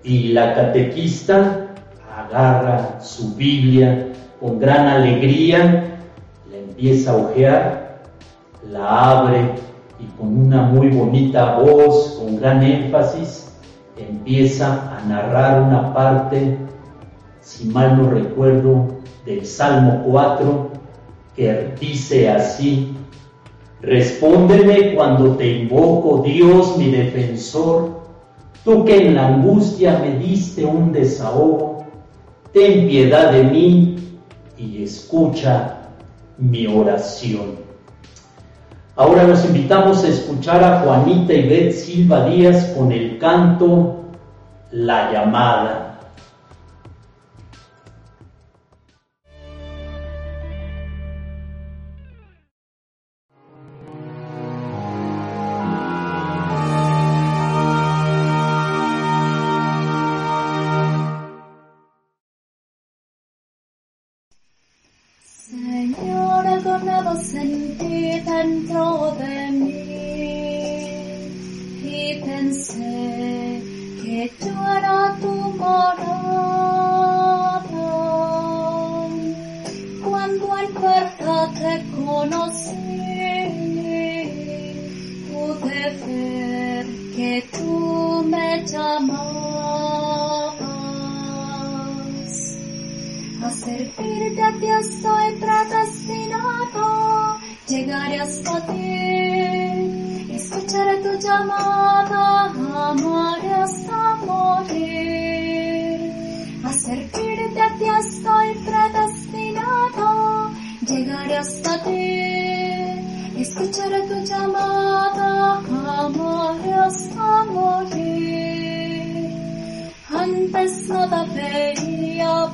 Y 0.03 0.29
la 0.29 0.55
catequista 0.55 1.69
agarra 2.17 3.01
su 3.01 3.35
Biblia 3.35 4.09
con 4.41 4.59
gran 4.59 4.87
alegría, 4.89 5.99
la 6.51 6.57
empieza 6.57 7.13
a 7.13 7.17
ojear, 7.17 8.03
la 8.71 9.11
abre 9.11 9.53
y 9.99 10.07
con 10.19 10.47
una 10.47 10.63
muy 10.63 10.89
bonita 10.89 11.57
voz, 11.57 12.19
con 12.19 12.41
gran 12.41 12.63
énfasis, 12.63 13.53
empieza 13.97 14.97
a 14.97 15.05
narrar 15.07 15.63
una 15.63 15.93
parte, 15.93 16.57
si 17.41 17.67
mal 17.67 17.99
no 17.99 18.11
recuerdo, 18.11 18.89
del 19.27 19.45
Salmo 19.45 20.03
4, 20.07 20.71
que 21.37 21.75
dice 21.79 22.31
así, 22.31 22.97
Respóndeme 23.83 24.95
cuando 24.95 25.37
te 25.37 25.61
invoco, 25.61 26.23
Dios 26.23 26.77
mi 26.77 26.91
defensor, 26.91 28.01
tú 28.65 28.85
que 28.85 29.07
en 29.07 29.15
la 29.15 29.29
angustia 29.29 29.99
me 29.99 30.19
diste 30.19 30.65
un 30.65 30.93
desahogo, 30.93 31.87
ten 32.53 32.87
piedad 32.87 33.33
de 33.33 33.45
mí 33.45 33.97
y 34.59 34.83
escucha 34.83 35.79
mi 36.37 36.67
oración. 36.67 37.61
Ahora 38.97 39.25
nos 39.25 39.47
invitamos 39.47 40.05
a 40.05 40.09
escuchar 40.09 40.63
a 40.63 40.81
Juanita 40.81 41.33
y 41.33 41.49
Beth 41.49 41.73
Silva 41.73 42.27
Díaz 42.27 42.75
con 42.77 42.93
el 42.93 43.17
canto 43.17 44.01
La 44.73 45.11
llamada. 45.11 45.90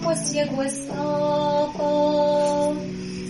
Pues 0.03 0.19
ciego 0.29 0.63
estaba. 0.63 2.73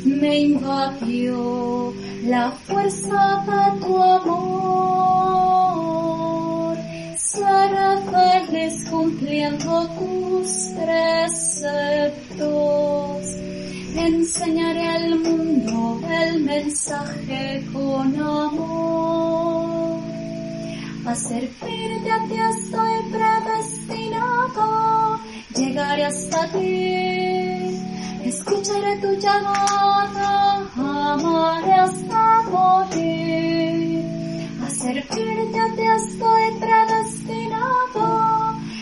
Me 0.04 0.38
invadió 0.38 1.92
la 2.24 2.50
fuerza 2.52 3.44
de 3.46 3.80
tu 3.80 4.02
amor. 4.02 5.46
Seré 7.16 7.96
cumpliendo 8.90 9.88
tus 9.98 10.48
preceptos. 10.80 12.26
Enseñaré 13.96 14.88
al 14.88 15.18
mundo 15.18 16.00
el 16.08 16.44
mensaje 16.44 17.66
con 17.72 18.14
amor. 18.20 20.00
A 21.06 21.14
servirte 21.14 22.10
a 22.10 22.18
ti 22.28 22.34
estoy 22.34 23.02
predestinado. 23.12 25.15
Llegaré 25.56 26.04
hasta 26.04 26.46
ti. 26.52 27.80
Escucharé 28.24 28.98
tu 29.00 29.14
llamada. 29.18 30.68
Amaré 30.76 31.72
hasta 31.72 32.42
morir. 32.50 34.04
A 34.62 34.68
servirte 34.68 35.58
a 35.58 35.74
ti 35.76 35.82
estoy 36.00 36.44
predestinado. 36.60 38.04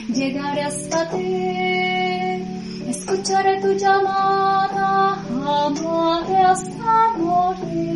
Llegaré 0.09 0.63
hasta 0.63 1.11
ti. 1.11 2.43
Escucharé 2.89 3.61
tu 3.61 3.73
llamada. 3.75 5.15
Amaré 5.67 6.43
hasta 6.43 7.11
morir. 7.19 7.95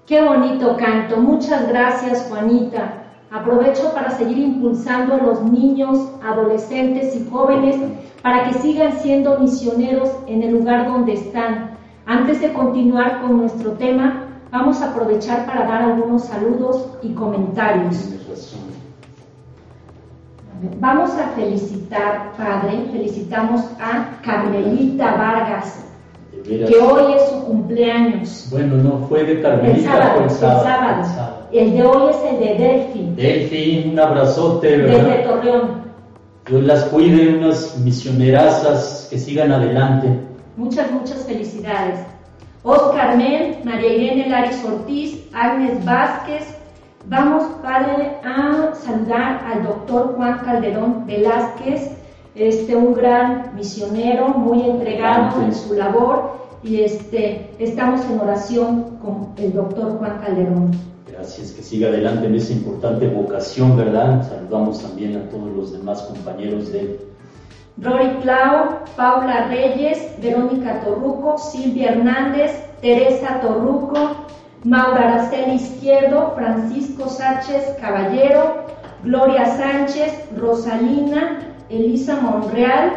Qué 0.06 0.24
bonito 0.24 0.78
canto. 0.78 1.18
Muchas 1.18 1.68
gracias, 1.68 2.28
Juanita. 2.30 3.06
Aprovecho 3.32 3.92
para 3.94 4.12
seguir 4.12 4.38
impulsando 4.38 5.16
a 5.16 5.18
los 5.18 5.42
niños, 5.42 6.12
adolescentes 6.24 7.16
y 7.16 7.28
jóvenes 7.28 7.76
para 8.22 8.44
que 8.44 8.54
sigan 8.60 8.94
siendo 9.00 9.40
misioneros 9.40 10.12
en 10.28 10.44
el 10.44 10.52
lugar 10.52 10.86
donde 10.86 11.14
están. 11.14 11.72
Antes 12.06 12.40
de 12.40 12.54
continuar 12.54 13.20
con 13.22 13.38
nuestro 13.38 13.72
tema, 13.72 14.28
vamos 14.52 14.80
a 14.82 14.92
aprovechar 14.92 15.48
para 15.48 15.66
dar 15.66 15.82
algunos 15.82 16.26
saludos 16.26 16.88
y 17.02 17.14
comentarios. 17.14 18.14
Vamos 20.80 21.16
a 21.16 21.30
felicitar, 21.30 22.32
Padre, 22.38 22.90
felicitamos 22.92 23.62
a 23.80 24.22
Carmelita 24.22 25.16
Vargas, 25.16 25.84
que 26.46 26.78
hoy 26.78 27.14
es 27.16 27.30
su 27.30 27.44
cumpleaños. 27.46 28.48
Bueno, 28.52 28.76
no 28.78 29.08
fue 29.08 29.24
de 29.24 29.42
Carmelita, 29.42 29.78
El 29.78 29.84
sábado, 29.84 30.24
el 30.24 30.30
sábado. 30.30 31.00
el 31.02 31.06
sábado. 31.06 31.36
El 31.52 31.74
de 31.74 31.84
hoy 31.84 32.10
es 32.12 32.32
el 32.32 32.40
de 32.40 32.64
Delphi, 32.68 33.14
Delphi, 33.16 33.90
un 33.92 34.00
abrazote, 34.00 34.78
desde 34.78 35.04
¿verdad? 35.04 35.24
Torreón. 35.30 35.86
Dios 36.48 36.64
las 36.64 36.84
cuide, 36.86 37.38
unas 37.38 37.78
misionerazas 37.80 39.08
que 39.10 39.18
sigan 39.18 39.52
adelante. 39.52 40.08
Muchas, 40.58 40.92
muchas 40.92 41.26
felicidades. 41.26 42.00
Oscar 42.64 43.18
Men, 43.18 43.58
María 43.64 43.94
Irene 43.94 44.30
Laris 44.30 44.64
Ortiz, 44.66 45.20
Agnes 45.34 45.84
Vázquez. 45.86 46.44
Vamos, 47.08 47.44
Padre, 47.62 48.18
a 48.24 48.74
saludar 48.74 49.44
al 49.46 49.64
doctor 49.64 50.16
Juan 50.16 50.40
Calderón 50.40 51.06
Velázquez, 51.06 51.92
este, 52.36 52.76
un 52.76 52.94
gran 52.94 53.56
misionero, 53.56 54.30
muy 54.30 54.62
entregado 54.62 55.42
en 55.42 55.54
su 55.54 55.74
labor, 55.74 56.36
y 56.64 56.82
este, 56.82 57.52
estamos 57.60 58.02
en 58.06 58.20
oración 58.20 58.98
con 59.02 59.34
el 59.38 59.54
doctor 59.54 59.98
Juan 59.98 60.20
Calderón. 60.20 60.72
Gracias, 61.08 61.52
que 61.52 61.64
siga 61.64 61.88
adelante 61.88 62.28
en 62.28 62.36
esa 62.36 62.54
importante 62.54 63.08
vocación, 63.08 63.78
¿verdad? 63.78 64.28
Saludamos 64.28 64.82
también 64.82 65.16
a 65.16 65.30
todos 65.30 65.50
los 65.56 65.72
demás 65.72 66.02
compañeros 66.04 66.72
de 66.72 66.80
él. 66.82 67.00
Rory 67.78 68.10
Clau, 68.22 68.80
Paula 68.96 69.48
Reyes, 69.48 70.12
Verónica 70.22 70.82
Torruco, 70.82 71.38
Silvia 71.38 71.92
Hernández, 71.92 72.52
Teresa 72.82 73.40
Torruco, 73.42 74.26
Maura 74.64 75.10
Araceli 75.10 75.56
Izquierdo, 75.56 76.34
Francisco 76.36 77.08
Sánchez 77.08 77.76
Caballero, 77.80 78.66
Gloria 79.04 79.46
Sánchez, 79.58 80.26
Rosalina, 80.38 81.55
Elisa 81.70 82.20
Monreal, 82.22 82.92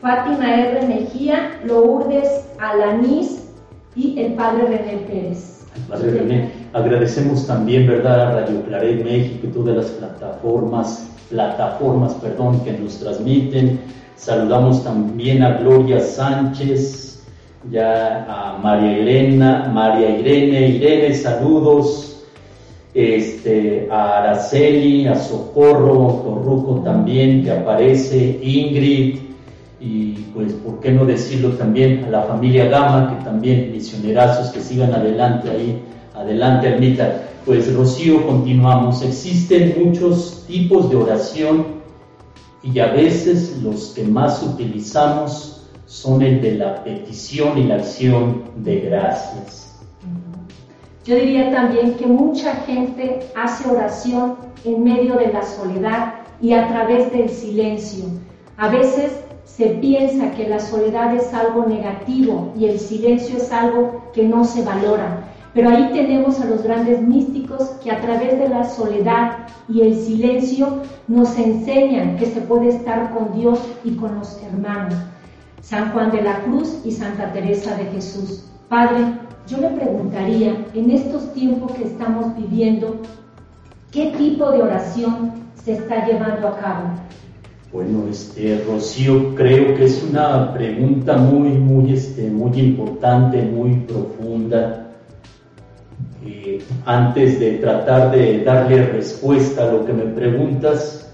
Fátima 0.00 0.54
R. 0.54 0.86
Mejía, 0.86 1.60
Lourdes 1.64 2.46
Alanís 2.58 3.48
y 3.96 4.18
el 4.20 4.34
padre 4.34 4.66
René 4.66 4.96
Pérez. 5.06 5.66
Padre 5.88 6.10
René, 6.10 6.50
agradecemos 6.72 7.46
también, 7.46 7.86
¿verdad?, 7.86 8.20
a 8.20 8.40
Radio 8.40 8.62
Claret 8.64 9.04
México 9.04 9.46
y 9.46 9.48
todas 9.48 9.76
las 9.76 9.86
plataformas, 9.86 11.08
plataformas, 11.28 12.14
perdón, 12.14 12.62
que 12.64 12.72
nos 12.72 12.98
transmiten. 12.98 13.80
Saludamos 14.16 14.84
también 14.84 15.42
a 15.42 15.58
Gloria 15.58 16.00
Sánchez, 16.00 17.22
ya 17.70 18.26
a 18.28 18.58
María 18.58 18.98
Elena, 18.98 19.70
María 19.72 20.18
Irene, 20.18 20.68
Irene, 20.68 21.14
saludos. 21.14 22.09
Este, 22.92 23.88
a 23.90 24.18
Araceli, 24.18 25.06
a 25.06 25.14
Socorro, 25.14 26.22
Torruco 26.24 26.80
también, 26.82 27.44
que 27.44 27.52
aparece, 27.52 28.40
Ingrid, 28.42 29.18
y 29.80 30.12
pues, 30.34 30.52
¿por 30.52 30.80
qué 30.80 30.90
no 30.90 31.06
decirlo 31.06 31.50
también 31.50 32.04
a 32.04 32.10
la 32.10 32.22
familia 32.22 32.66
Gama, 32.66 33.16
que 33.16 33.24
también 33.24 33.72
misionerazos 33.72 34.50
que 34.50 34.60
sigan 34.60 34.92
adelante 34.92 35.50
ahí, 35.50 35.82
adelante 36.14 36.68
Almita. 36.68 37.22
Pues 37.46 37.72
Rocío, 37.74 38.26
continuamos. 38.26 39.02
Existen 39.02 39.74
muchos 39.82 40.44
tipos 40.46 40.90
de 40.90 40.96
oración 40.96 41.66
y 42.62 42.78
a 42.78 42.88
veces 42.88 43.58
los 43.62 43.92
que 43.94 44.04
más 44.04 44.42
utilizamos 44.42 45.62
son 45.86 46.22
el 46.22 46.42
de 46.42 46.56
la 46.56 46.84
petición 46.84 47.56
y 47.58 47.64
la 47.64 47.76
acción 47.76 48.44
de 48.56 48.80
gracias. 48.80 49.69
Yo 51.04 51.14
diría 51.14 51.50
también 51.50 51.94
que 51.94 52.06
mucha 52.06 52.54
gente 52.66 53.20
hace 53.34 53.68
oración 53.68 54.36
en 54.64 54.84
medio 54.84 55.14
de 55.14 55.32
la 55.32 55.42
soledad 55.42 56.14
y 56.42 56.52
a 56.52 56.68
través 56.68 57.10
del 57.10 57.30
silencio. 57.30 58.04
A 58.58 58.68
veces 58.68 59.24
se 59.44 59.66
piensa 59.66 60.30
que 60.32 60.48
la 60.48 60.60
soledad 60.60 61.14
es 61.14 61.32
algo 61.32 61.64
negativo 61.64 62.52
y 62.56 62.66
el 62.66 62.78
silencio 62.78 63.38
es 63.38 63.50
algo 63.50 64.10
que 64.12 64.24
no 64.24 64.44
se 64.44 64.62
valora. 64.62 65.24
Pero 65.54 65.70
ahí 65.70 65.90
tenemos 65.92 66.38
a 66.40 66.44
los 66.44 66.62
grandes 66.62 67.00
místicos 67.00 67.70
que 67.82 67.90
a 67.90 68.00
través 68.00 68.38
de 68.38 68.48
la 68.48 68.64
soledad 68.64 69.38
y 69.68 69.80
el 69.80 69.96
silencio 69.96 70.82
nos 71.08 71.36
enseñan 71.38 72.16
que 72.18 72.26
se 72.26 72.42
puede 72.42 72.68
estar 72.68 73.12
con 73.12 73.32
Dios 73.38 73.58
y 73.84 73.96
con 73.96 74.16
los 74.16 74.40
hermanos. 74.42 74.94
San 75.62 75.92
Juan 75.92 76.10
de 76.10 76.22
la 76.22 76.40
Cruz 76.40 76.80
y 76.84 76.92
Santa 76.92 77.32
Teresa 77.32 77.76
de 77.76 77.86
Jesús. 77.86 78.44
Padre, 78.70 79.04
yo 79.48 79.58
le 79.58 79.70
preguntaría, 79.70 80.64
en 80.74 80.92
estos 80.92 81.34
tiempos 81.34 81.72
que 81.72 81.82
estamos 81.82 82.36
viviendo, 82.36 82.98
¿qué 83.90 84.12
tipo 84.16 84.48
de 84.52 84.62
oración 84.62 85.32
se 85.60 85.72
está 85.72 86.06
llevando 86.06 86.46
a 86.46 86.56
cabo? 86.56 86.90
Bueno, 87.72 88.04
este, 88.08 88.62
Rocío, 88.64 89.34
creo 89.34 89.74
que 89.74 89.86
es 89.86 90.06
una 90.08 90.54
pregunta 90.54 91.16
muy, 91.16 91.48
muy, 91.48 91.94
este, 91.94 92.30
muy 92.30 92.56
importante, 92.60 93.42
muy 93.42 93.74
profunda. 93.88 94.92
Eh, 96.24 96.62
antes 96.86 97.40
de 97.40 97.54
tratar 97.54 98.12
de 98.12 98.44
darle 98.44 98.86
respuesta 98.86 99.64
a 99.64 99.72
lo 99.72 99.84
que 99.84 99.92
me 99.92 100.04
preguntas, 100.04 101.12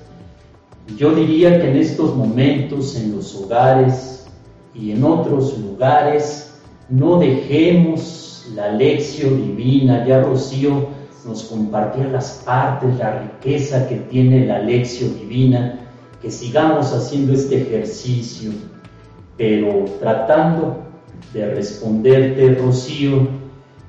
yo 0.99 1.11
diría 1.15 1.59
que 1.59 1.71
en 1.71 1.79
estos 1.79 2.15
momentos, 2.15 2.95
en 2.97 3.17
los 3.17 3.35
hogares 3.35 4.27
y 4.75 4.91
en 4.91 5.03
otros 5.03 5.59
lugares, 5.59 6.46
no 6.89 7.19
dejemos 7.19 8.47
la 8.55 8.73
lección 8.73 9.43
divina. 9.43 10.07
Ya 10.07 10.21
Rocío 10.21 10.89
nos 11.25 11.45
compartía 11.45 12.07
las 12.07 12.43
partes, 12.45 12.97
la 12.99 13.21
riqueza 13.21 13.89
que 13.89 13.97
tiene 13.97 14.47
la 14.47 14.61
lección 14.61 15.19
divina, 15.19 15.81
que 16.23 16.31
sigamos 16.31 16.93
haciendo 16.93 17.33
este 17.33 17.63
ejercicio, 17.63 18.53
pero 19.37 19.85
tratando 19.99 20.85
de 21.33 21.55
responderte, 21.55 22.55
Rocío, 22.55 23.29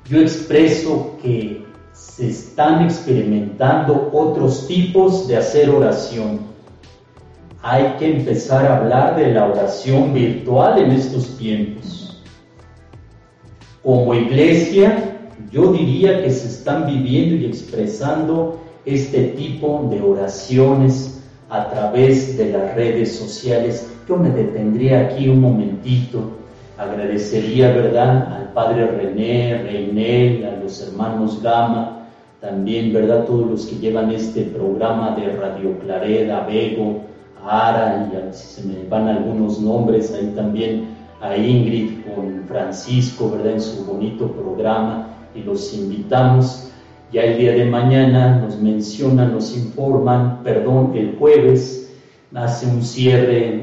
yo 0.08 0.20
expreso 0.20 1.16
que 1.22 1.64
se 1.92 2.28
están 2.28 2.84
experimentando 2.84 4.10
otros 4.12 4.66
tipos 4.66 5.28
de 5.28 5.36
hacer 5.36 5.70
oración. 5.70 6.40
Hay 7.62 7.96
que 7.98 8.16
empezar 8.16 8.66
a 8.66 8.78
hablar 8.78 9.16
de 9.16 9.32
la 9.32 9.46
oración 9.46 10.14
virtual 10.14 10.78
en 10.78 10.92
estos 10.92 11.36
tiempos. 11.36 12.07
Como 13.82 14.14
iglesia, 14.14 15.16
yo 15.50 15.72
diría 15.72 16.22
que 16.22 16.30
se 16.30 16.48
están 16.48 16.86
viviendo 16.86 17.36
y 17.36 17.46
expresando 17.46 18.60
este 18.84 19.28
tipo 19.28 19.88
de 19.90 20.00
oraciones 20.00 21.22
a 21.50 21.68
través 21.70 22.36
de 22.36 22.52
las 22.52 22.74
redes 22.74 23.16
sociales. 23.16 23.90
Yo 24.08 24.16
me 24.16 24.30
detendría 24.30 25.00
aquí 25.00 25.28
un 25.28 25.40
momentito 25.40 26.38
Agradecería, 26.78 27.72
¿verdad?, 27.72 28.32
al 28.32 28.52
padre 28.52 28.86
René, 28.86 29.62
Reinel, 29.64 30.44
a 30.46 30.62
los 30.62 30.80
hermanos 30.80 31.42
Gama, 31.42 32.06
también, 32.40 32.92
¿verdad?, 32.92 33.24
todos 33.24 33.50
los 33.50 33.66
que 33.66 33.80
llevan 33.80 34.12
este 34.12 34.42
programa 34.42 35.16
de 35.16 35.26
Radio 35.32 35.76
Clareda, 35.80 36.46
Bego, 36.46 37.00
a 37.44 37.68
Ara, 37.68 38.08
y 38.12 38.32
si 38.32 38.62
se 38.62 38.68
me 38.68 38.88
van 38.88 39.08
algunos 39.08 39.60
nombres, 39.60 40.14
ahí 40.14 40.32
también 40.36 40.86
a 41.20 41.36
Ingrid 41.36 42.04
con 42.04 42.44
Francisco, 42.46 43.30
¿verdad?, 43.30 43.54
en 43.54 43.60
su 43.60 43.84
bonito 43.84 44.30
programa, 44.32 45.08
y 45.34 45.42
los 45.42 45.74
invitamos. 45.74 46.70
Ya 47.12 47.22
el 47.22 47.38
día 47.38 47.52
de 47.52 47.64
mañana 47.64 48.38
nos 48.38 48.60
mencionan, 48.60 49.32
nos 49.32 49.56
informan, 49.56 50.42
perdón, 50.42 50.92
el 50.94 51.16
jueves 51.18 51.90
hace 52.34 52.66
un 52.66 52.82
cierre 52.82 53.62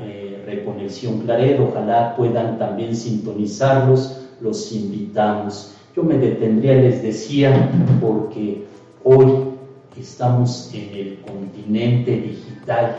eh, 0.00 0.42
Reconexión 0.46 1.20
Claret, 1.20 1.60
ojalá 1.60 2.16
puedan 2.16 2.58
también 2.58 2.96
sintonizarlos, 2.96 4.28
los 4.40 4.72
invitamos. 4.72 5.74
Yo 5.94 6.02
me 6.02 6.16
detendría, 6.16 6.74
les 6.76 7.02
decía, 7.02 7.70
porque 8.00 8.64
hoy 9.04 9.48
estamos 9.98 10.70
en 10.72 10.94
el 10.94 11.18
continente 11.20 12.12
digital 12.12 12.96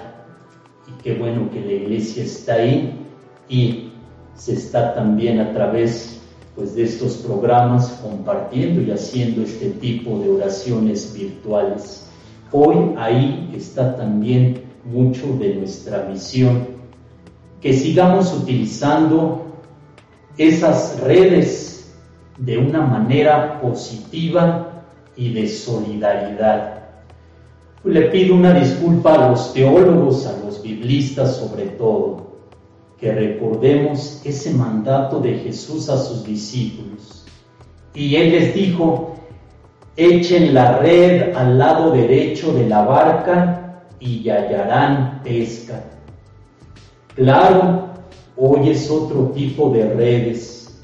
y 0.87 1.01
qué 1.01 1.15
bueno 1.15 1.49
que 1.51 1.61
la 1.61 1.71
iglesia 1.71 2.23
está 2.23 2.55
ahí 2.55 2.93
y 3.47 3.88
se 4.39 4.53
está 4.53 4.93
también 4.95 5.39
a 5.41 5.53
través 5.53 6.17
pues, 6.55 6.73
de 6.73 6.83
estos 6.83 7.17
programas 7.17 7.99
compartiendo 8.01 8.81
y 8.81 8.89
haciendo 8.89 9.41
este 9.41 9.71
tipo 9.71 10.17
de 10.19 10.29
oraciones 10.29 11.13
virtuales. 11.13 12.07
Hoy 12.51 12.95
ahí 12.97 13.51
está 13.55 13.97
también 13.97 14.63
mucho 14.85 15.27
de 15.37 15.55
nuestra 15.55 16.07
misión 16.09 16.67
que 17.61 17.73
sigamos 17.73 18.33
utilizando 18.33 19.45
esas 20.37 20.97
redes 21.01 21.93
de 22.37 22.57
una 22.57 22.79
manera 22.79 23.59
positiva 23.59 24.85
y 25.17 25.33
de 25.33 25.49
solidaridad. 25.49 26.79
Le 27.83 28.03
pido 28.03 28.35
una 28.35 28.53
disculpa 28.53 29.15
a 29.15 29.29
los 29.31 29.53
teólogos, 29.53 30.25
a 30.25 30.37
los 30.45 30.63
biblistas 30.63 31.35
sobre 31.35 31.65
todo, 31.65 32.28
que 32.99 33.11
recordemos 33.13 34.21
ese 34.25 34.51
mandato 34.51 35.19
de 35.19 35.35
Jesús 35.35 35.89
a 35.89 35.97
sus 35.97 36.25
discípulos. 36.25 37.25
Y 37.93 38.15
Él 38.15 38.31
les 38.31 38.53
dijo, 38.53 39.15
echen 39.95 40.53
la 40.53 40.79
red 40.79 41.33
al 41.33 41.57
lado 41.57 41.91
derecho 41.91 42.53
de 42.53 42.67
la 42.67 42.83
barca 42.83 43.83
y 43.99 44.29
hallarán 44.29 45.21
pesca. 45.23 45.83
Claro, 47.15 47.89
hoy 48.35 48.69
es 48.69 48.89
otro 48.89 49.31
tipo 49.31 49.69
de 49.71 49.93
redes, 49.93 50.79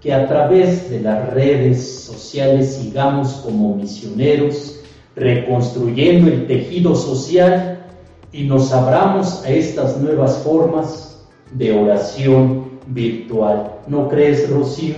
que 0.00 0.14
a 0.14 0.28
través 0.28 0.90
de 0.90 1.00
las 1.00 1.30
redes 1.30 2.02
sociales 2.04 2.74
sigamos 2.74 3.32
como 3.44 3.74
misioneros, 3.74 4.80
reconstruyendo 5.16 6.28
el 6.28 6.46
tejido 6.46 6.94
social 6.94 7.84
y 8.32 8.44
nos 8.44 8.72
abramos 8.72 9.44
a 9.44 9.50
estas 9.50 9.98
nuevas 9.98 10.38
formas 10.38 11.17
de 11.52 11.78
oración 11.78 12.70
virtual. 12.88 13.72
¿No 13.86 14.08
crees, 14.08 14.50
Rocío? 14.50 14.96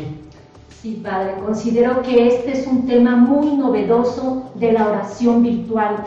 Sí, 0.80 1.00
Padre, 1.02 1.34
considero 1.44 2.00
que 2.02 2.28
este 2.28 2.52
es 2.52 2.66
un 2.66 2.86
tema 2.86 3.16
muy 3.16 3.54
novedoso 3.56 4.50
de 4.54 4.72
la 4.72 4.88
oración 4.88 5.42
virtual 5.42 6.04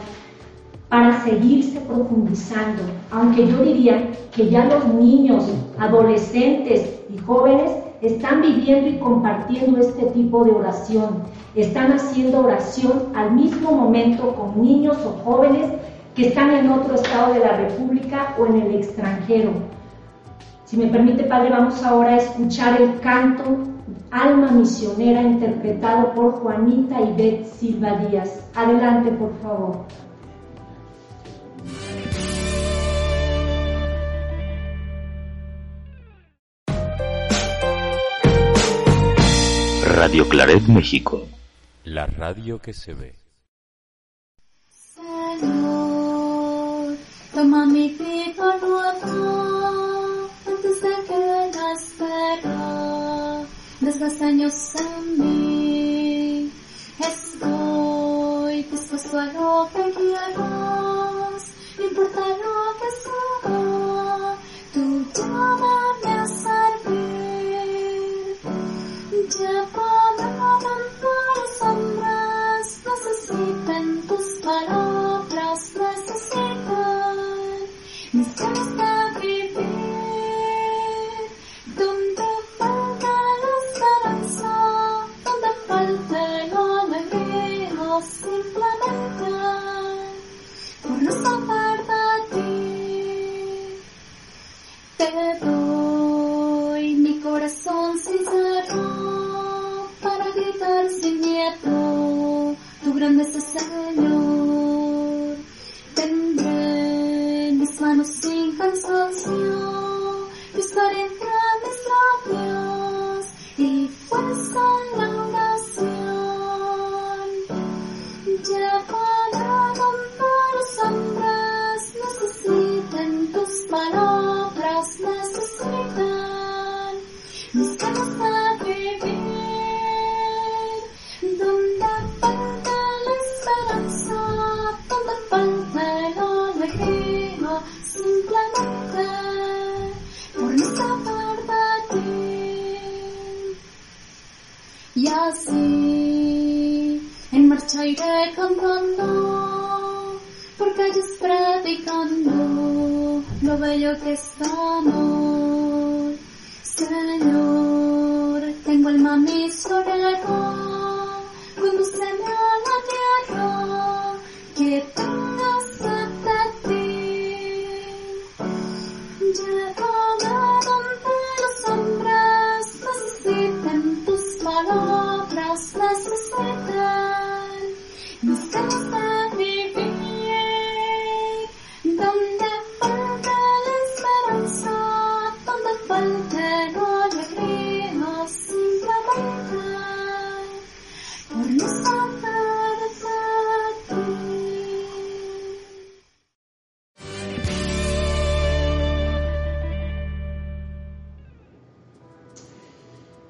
para 0.90 1.24
seguirse 1.24 1.80
profundizando, 1.82 2.84
aunque 3.12 3.48
yo 3.48 3.64
diría 3.64 4.10
que 4.36 4.50
ya 4.50 4.66
los 4.66 4.88
niños, 4.94 5.46
adolescentes 5.80 7.00
y 7.14 7.18
jóvenes 7.20 7.72
están 8.02 8.42
viviendo 8.42 8.90
y 8.90 8.98
compartiendo 8.98 9.80
este 9.80 10.06
tipo 10.08 10.44
de 10.44 10.52
oración, 10.52 11.24
están 11.56 11.94
haciendo 11.94 12.42
oración 12.42 13.04
al 13.16 13.32
mismo 13.32 13.72
momento 13.72 14.36
con 14.36 14.62
niños 14.62 14.98
o 15.06 15.24
jóvenes 15.24 15.68
que 16.16 16.28
están 16.28 16.52
en 16.52 16.70
otro 16.70 16.96
estado 16.96 17.34
de 17.34 17.40
la 17.40 17.58
República 17.58 18.36
o 18.38 18.46
en 18.46 18.62
el 18.62 18.76
extranjero. 18.76 19.52
Si 20.74 20.80
me 20.80 20.88
permite, 20.88 21.26
Padre, 21.26 21.52
vamos 21.52 21.84
ahora 21.84 22.16
a 22.16 22.18
escuchar 22.18 22.82
el 22.82 23.00
canto 23.00 23.44
Alma 24.10 24.50
Misionera 24.50 25.22
interpretado 25.22 26.16
por 26.16 26.32
Juanita 26.40 27.00
y 27.00 27.14
Beth 27.14 27.46
Silva 27.46 27.98
Díaz. 27.98 28.50
Adelante, 28.56 29.12
por 29.12 29.40
favor. 29.44 29.86
Radio 39.96 40.28
Claret 40.28 40.64
México. 40.64 41.28
La 41.84 42.08
radio 42.08 42.58
que 42.58 42.74
se 42.74 42.96
ve. 42.96 43.14
Señor, 44.70 45.68
toma 47.32 47.68
mi 47.68 47.90
vida 47.90 48.58
nueva, 48.60 49.63
antes 51.04 51.18
de 51.18 51.52
que 51.52 51.58
la 51.58 51.72
espera, 51.74 53.42
años 54.22 54.74
en 54.76 55.20
mí. 55.20 56.52
Estoy 57.00 58.64
dispuesto 58.64 59.18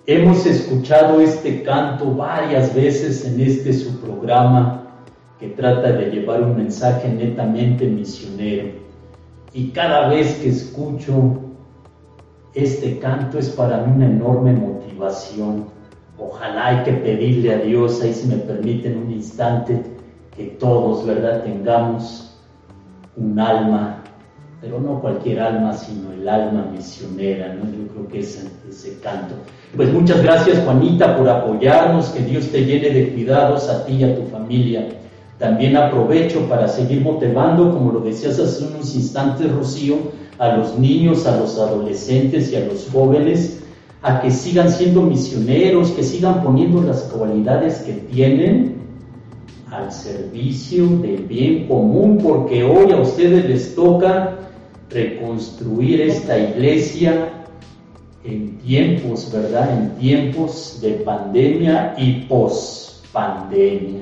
Hemos 0.06 0.46
escuchado 0.46 1.22
este 1.22 1.64
canto 1.64 2.14
varias 2.14 2.76
veces 2.76 3.24
en 3.24 3.40
este 3.40 3.72
su 3.72 4.02
programa 4.02 4.84
que 5.40 5.48
trata 5.48 5.94
de 5.94 6.12
llevar 6.12 6.44
un 6.44 6.58
mensaje 6.58 7.08
netamente 7.08 7.86
misionero. 7.86 8.68
Y 9.54 9.70
cada 9.70 10.10
vez 10.10 10.34
que 10.40 10.50
escucho 10.50 11.14
este 12.54 13.00
canto 13.00 13.40
es 13.40 13.48
para 13.52 13.86
mí 13.86 13.94
una 13.96 14.08
enorme 14.08 14.52
motivación. 14.52 15.68
Ojalá 16.18 16.68
hay 16.68 16.84
que 16.84 16.92
pedirle 16.92 17.54
a 17.54 17.60
Dios, 17.60 18.02
ahí 18.02 18.14
si 18.14 18.28
me 18.28 18.36
permiten 18.36 18.98
un 18.98 19.10
instante, 19.10 19.84
que 20.36 20.48
todos, 20.60 21.06
¿verdad?, 21.06 21.46
tengamos 21.46 22.38
un 23.16 23.40
alma, 23.40 24.03
pero 24.64 24.80
no 24.80 25.02
cualquier 25.02 25.42
alma, 25.42 25.74
sino 25.74 26.14
el 26.14 26.28
alma 26.28 26.70
misionera, 26.72 27.54
¿no? 27.54 27.66
Yo 27.66 27.86
creo 27.92 28.08
que 28.08 28.20
es 28.20 28.46
ese 28.70 28.98
canto. 29.02 29.36
Pues 29.76 29.92
muchas 29.92 30.24
gracias 30.24 30.64
Juanita 30.64 31.18
por 31.18 31.28
apoyarnos, 31.28 32.08
que 32.12 32.24
Dios 32.24 32.48
te 32.48 32.64
llene 32.64 32.90
de 32.92 33.10
cuidados 33.10 33.68
a 33.68 33.86
ti 33.86 33.96
y 33.96 34.04
a 34.06 34.16
tu 34.16 34.24
familia. 34.28 34.88
También 35.38 35.76
aprovecho 35.76 36.48
para 36.48 36.70
seguir 36.70 37.02
motivando, 37.02 37.74
como 37.74 37.92
lo 37.92 38.00
decías 38.00 38.40
hace 38.40 38.64
unos 38.64 38.96
instantes, 38.96 39.52
Rocío, 39.52 39.98
a 40.40 40.56
los 40.56 40.80
niños, 40.80 41.28
a 41.28 41.36
los 41.36 41.60
adolescentes 41.60 42.54
y 42.54 42.56
a 42.56 42.62
los 42.62 42.88
jóvenes 42.90 43.60
a 44.02 44.22
que 44.22 44.32
sigan 44.32 44.72
siendo 44.72 45.02
misioneros, 45.02 45.92
que 45.92 46.04
sigan 46.04 46.42
poniendo 46.42 46.82
las 46.82 47.02
cualidades 47.04 47.80
que 47.80 47.94
tienen 47.94 48.76
al 49.72 49.92
servicio 49.92 50.88
del 51.00 51.24
bien 51.24 51.68
común, 51.68 52.20
porque 52.22 52.64
hoy 52.64 52.92
a 52.92 52.98
ustedes 52.98 53.46
les 53.46 53.76
toca 53.76 54.40
reconstruir 54.90 56.02
esta 56.02 56.38
iglesia 56.38 57.30
en 58.24 58.58
tiempos, 58.60 59.32
¿verdad? 59.34 59.78
En 59.78 59.96
tiempos 59.98 60.80
de 60.82 60.92
pandemia 61.06 61.96
y 61.98 62.22
post-pandemia. 62.26 64.02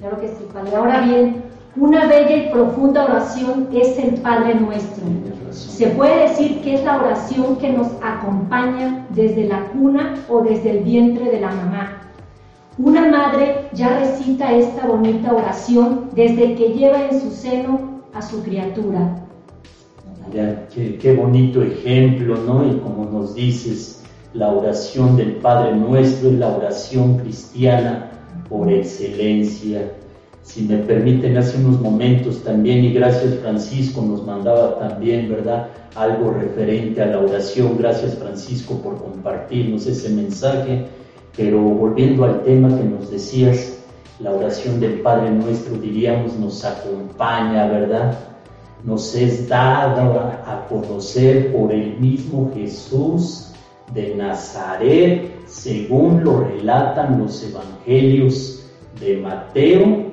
Claro 0.00 0.20
que 0.20 0.28
sí, 0.28 0.44
Padre. 0.52 0.76
Ahora 0.76 1.00
bien, 1.02 1.42
una 1.76 2.06
bella 2.06 2.36
y 2.36 2.50
profunda 2.50 3.04
oración 3.04 3.68
es 3.72 3.98
el 3.98 4.20
Padre 4.20 4.54
Nuestro. 4.54 5.04
Se 5.50 5.88
puede 5.88 6.28
decir 6.28 6.60
que 6.62 6.74
es 6.74 6.84
la 6.84 6.98
oración 6.98 7.56
que 7.56 7.70
nos 7.70 7.88
acompaña 8.02 9.06
desde 9.10 9.44
la 9.44 9.66
cuna 9.70 10.14
o 10.28 10.42
desde 10.42 10.70
el 10.70 10.84
vientre 10.84 11.30
de 11.30 11.40
la 11.40 11.50
mamá. 11.50 12.00
Una 12.78 13.08
madre 13.08 13.68
ya 13.72 13.98
recita 14.00 14.52
esta 14.52 14.86
bonita 14.86 15.32
oración 15.32 16.10
desde 16.14 16.54
que 16.56 16.74
lleva 16.74 17.08
en 17.08 17.20
su 17.20 17.30
seno 17.30 18.02
a 18.12 18.22
su 18.22 18.42
criatura. 18.42 19.23
Qué, 20.32 20.98
qué 21.00 21.14
bonito 21.14 21.62
ejemplo, 21.62 22.36
¿no? 22.36 22.66
Y 22.66 22.78
como 22.78 23.04
nos 23.04 23.34
dices, 23.34 24.02
la 24.32 24.48
oración 24.48 25.16
del 25.16 25.36
Padre 25.36 25.76
Nuestro 25.76 26.30
es 26.30 26.38
la 26.38 26.48
oración 26.48 27.18
cristiana 27.18 28.10
por 28.48 28.70
excelencia. 28.72 29.92
Si 30.42 30.62
me 30.62 30.78
permiten, 30.78 31.36
hace 31.36 31.56
unos 31.58 31.80
momentos 31.80 32.42
también, 32.42 32.84
y 32.84 32.92
gracias 32.92 33.36
Francisco, 33.36 34.02
nos 34.02 34.26
mandaba 34.26 34.78
también, 34.78 35.30
¿verdad? 35.30 35.68
Algo 35.94 36.32
referente 36.32 37.00
a 37.00 37.06
la 37.06 37.20
oración. 37.20 37.78
Gracias 37.78 38.14
Francisco 38.16 38.74
por 38.82 39.02
compartirnos 39.02 39.86
ese 39.86 40.10
mensaje. 40.10 40.84
Pero 41.36 41.60
volviendo 41.60 42.24
al 42.24 42.42
tema 42.42 42.68
que 42.76 42.84
nos 42.84 43.10
decías, 43.10 43.78
la 44.20 44.32
oración 44.32 44.80
del 44.80 45.00
Padre 45.00 45.30
Nuestro, 45.30 45.76
diríamos, 45.76 46.36
nos 46.38 46.64
acompaña, 46.64 47.66
¿verdad? 47.66 48.33
Nos 48.84 49.14
es 49.14 49.48
dado 49.48 50.20
a, 50.20 50.66
conocer 50.68 51.52
por 51.56 51.72
el 51.72 51.98
mismo 51.98 52.50
Jesús 52.54 53.50
de 53.94 54.14
Nazaret, 54.14 55.32
según 55.46 56.22
lo 56.22 56.40
relatan 56.40 57.18
los 57.18 57.42
evangelios 57.42 58.66
de 59.00 59.16
Mateo 59.18 60.12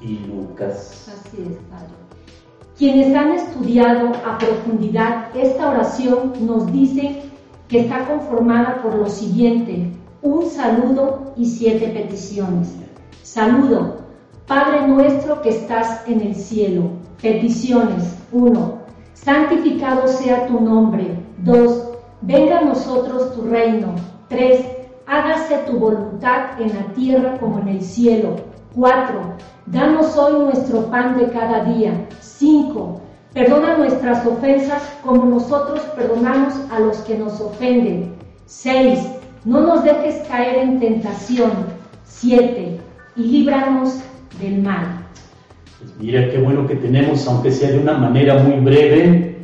y 0.00 0.20
Lucas. 0.20 1.06
Así 1.06 1.36
es, 1.50 1.56
Padre. 1.70 1.92
Quienes 2.78 3.14
han 3.14 3.32
estudiado 3.32 4.12
a 4.24 4.38
profundidad 4.38 5.36
esta 5.36 5.70
oración 5.70 6.32
nos 6.40 6.72
dicen 6.72 7.18
que 7.68 7.80
está 7.80 8.06
conformada 8.06 8.80
por 8.82 8.94
lo 8.94 9.08
siguiente, 9.08 9.92
un 10.22 10.46
saludo 10.48 11.34
y 11.36 11.44
siete 11.44 11.88
peticiones. 11.88 12.74
Saludo, 13.22 13.98
Padre 14.46 14.88
nuestro 14.88 15.42
que 15.42 15.50
estás 15.50 16.08
en 16.08 16.22
el 16.22 16.34
cielo. 16.34 16.97
Peticiones. 17.22 18.16
1. 18.30 18.78
Santificado 19.14 20.06
sea 20.06 20.46
tu 20.46 20.60
nombre. 20.60 21.18
2. 21.38 21.88
Venga 22.22 22.58
a 22.58 22.64
nosotros 22.64 23.34
tu 23.34 23.42
reino. 23.42 23.94
3. 24.28 24.64
Hágase 25.06 25.58
tu 25.66 25.78
voluntad 25.78 26.60
en 26.60 26.68
la 26.68 26.84
tierra 26.94 27.36
como 27.38 27.58
en 27.58 27.68
el 27.68 27.82
cielo. 27.82 28.36
4. 28.76 29.20
Danos 29.66 30.16
hoy 30.16 30.44
nuestro 30.44 30.82
pan 30.90 31.18
de 31.18 31.28
cada 31.30 31.64
día. 31.64 32.06
5. 32.20 33.00
Perdona 33.34 33.78
nuestras 33.78 34.24
ofensas 34.24 34.82
como 35.04 35.24
nosotros 35.24 35.80
perdonamos 35.96 36.54
a 36.70 36.78
los 36.78 36.98
que 36.98 37.18
nos 37.18 37.40
ofenden. 37.40 38.14
6. 38.46 39.00
No 39.44 39.60
nos 39.62 39.82
dejes 39.82 40.26
caer 40.28 40.58
en 40.58 40.78
tentación. 40.78 41.50
7. 42.04 42.80
Y 43.16 43.22
líbranos 43.22 44.02
del 44.40 44.62
mal. 44.62 45.07
Mira 46.00 46.28
qué 46.30 46.38
bueno 46.38 46.66
que 46.66 46.76
tenemos, 46.76 47.26
aunque 47.28 47.52
sea 47.52 47.70
de 47.70 47.78
una 47.78 47.94
manera 47.94 48.42
muy 48.42 48.58
breve, 48.60 49.36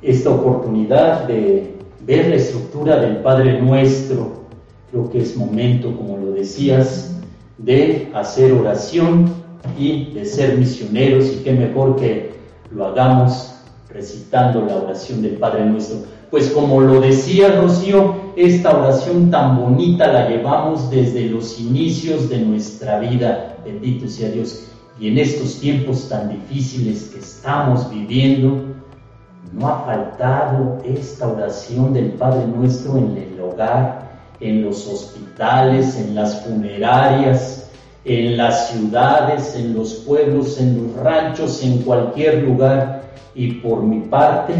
esta 0.00 0.30
oportunidad 0.30 1.26
de 1.26 1.74
ver 2.06 2.28
la 2.28 2.36
estructura 2.36 2.96
del 3.00 3.18
Padre 3.18 3.60
Nuestro. 3.60 4.42
Creo 4.90 5.10
que 5.10 5.18
es 5.18 5.36
momento, 5.36 5.96
como 5.96 6.18
lo 6.18 6.32
decías, 6.32 7.20
de 7.58 8.10
hacer 8.14 8.52
oración 8.52 9.32
y 9.78 10.12
de 10.12 10.24
ser 10.24 10.58
misioneros 10.58 11.32
y 11.32 11.42
qué 11.42 11.52
mejor 11.52 11.96
que 11.96 12.32
lo 12.70 12.86
hagamos 12.86 13.54
recitando 13.88 14.64
la 14.64 14.76
oración 14.76 15.22
del 15.22 15.34
Padre 15.34 15.66
Nuestro. 15.66 15.98
Pues 16.30 16.50
como 16.50 16.80
lo 16.80 17.00
decía 17.00 17.60
Rocío, 17.60 18.14
esta 18.36 18.76
oración 18.76 19.30
tan 19.30 19.60
bonita 19.60 20.10
la 20.10 20.28
llevamos 20.28 20.90
desde 20.90 21.26
los 21.26 21.60
inicios 21.60 22.28
de 22.28 22.38
nuestra 22.38 22.98
vida, 23.00 23.58
bendito 23.64 24.08
sea 24.08 24.30
Dios. 24.30 24.68
Y 24.98 25.08
en 25.08 25.18
estos 25.18 25.58
tiempos 25.60 26.08
tan 26.08 26.28
difíciles 26.28 27.10
que 27.12 27.20
estamos 27.20 27.90
viviendo, 27.90 28.72
no 29.52 29.68
ha 29.68 29.80
faltado 29.84 30.78
esta 30.84 31.28
oración 31.28 31.92
del 31.92 32.12
Padre 32.12 32.46
nuestro 32.46 32.96
en 32.98 33.16
el 33.16 33.40
hogar, 33.40 34.10
en 34.40 34.64
los 34.64 34.86
hospitales, 34.86 35.96
en 35.98 36.14
las 36.14 36.42
funerarias, 36.44 37.70
en 38.04 38.36
las 38.36 38.70
ciudades, 38.70 39.54
en 39.56 39.74
los 39.74 39.94
pueblos, 39.94 40.60
en 40.60 40.82
los 40.82 40.96
ranchos, 40.96 41.62
en 41.62 41.82
cualquier 41.82 42.42
lugar. 42.42 43.02
Y 43.34 43.52
por 43.54 43.82
mi 43.82 44.00
parte, 44.00 44.54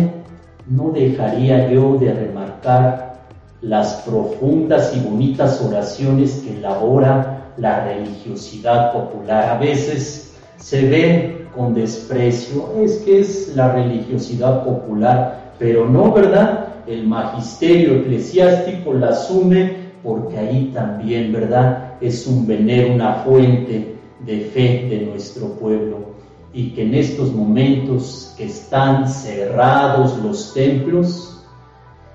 no 0.69 0.91
dejaría 0.91 1.71
yo 1.71 1.97
de 1.99 2.13
remarcar 2.13 3.13
las 3.61 3.95
profundas 4.03 4.93
y 4.95 5.01
bonitas 5.01 5.61
oraciones 5.63 6.43
que 6.45 6.57
elabora 6.59 7.32
la 7.57 7.85
religiosidad 7.85 8.93
popular. 8.93 9.51
A 9.51 9.59
veces 9.59 10.35
se 10.57 10.89
ve 10.89 11.47
con 11.55 11.75
desprecio, 11.75 12.73
es 12.83 12.99
que 12.99 13.21
es 13.21 13.53
la 13.55 13.73
religiosidad 13.73 14.65
popular, 14.65 15.53
pero 15.59 15.89
no, 15.89 16.13
¿verdad? 16.13 16.69
El 16.87 17.07
magisterio 17.07 17.97
eclesiástico 17.97 18.95
la 18.95 19.09
asume 19.09 19.83
porque 20.03 20.39
ahí 20.39 20.71
también, 20.75 21.33
¿verdad? 21.33 21.95
Es 22.01 22.27
un 22.27 22.47
venero, 22.47 22.95
una 22.95 23.15
fuente 23.17 23.97
de 24.21 24.41
fe 24.41 24.87
de 24.89 25.07
nuestro 25.07 25.49
pueblo 25.55 26.13
y 26.53 26.71
que 26.71 26.83
en 26.83 26.95
estos 26.95 27.33
momentos 27.33 28.35
que 28.37 28.47
están 28.47 29.09
cerrados 29.09 30.19
los 30.19 30.53
templos, 30.53 31.42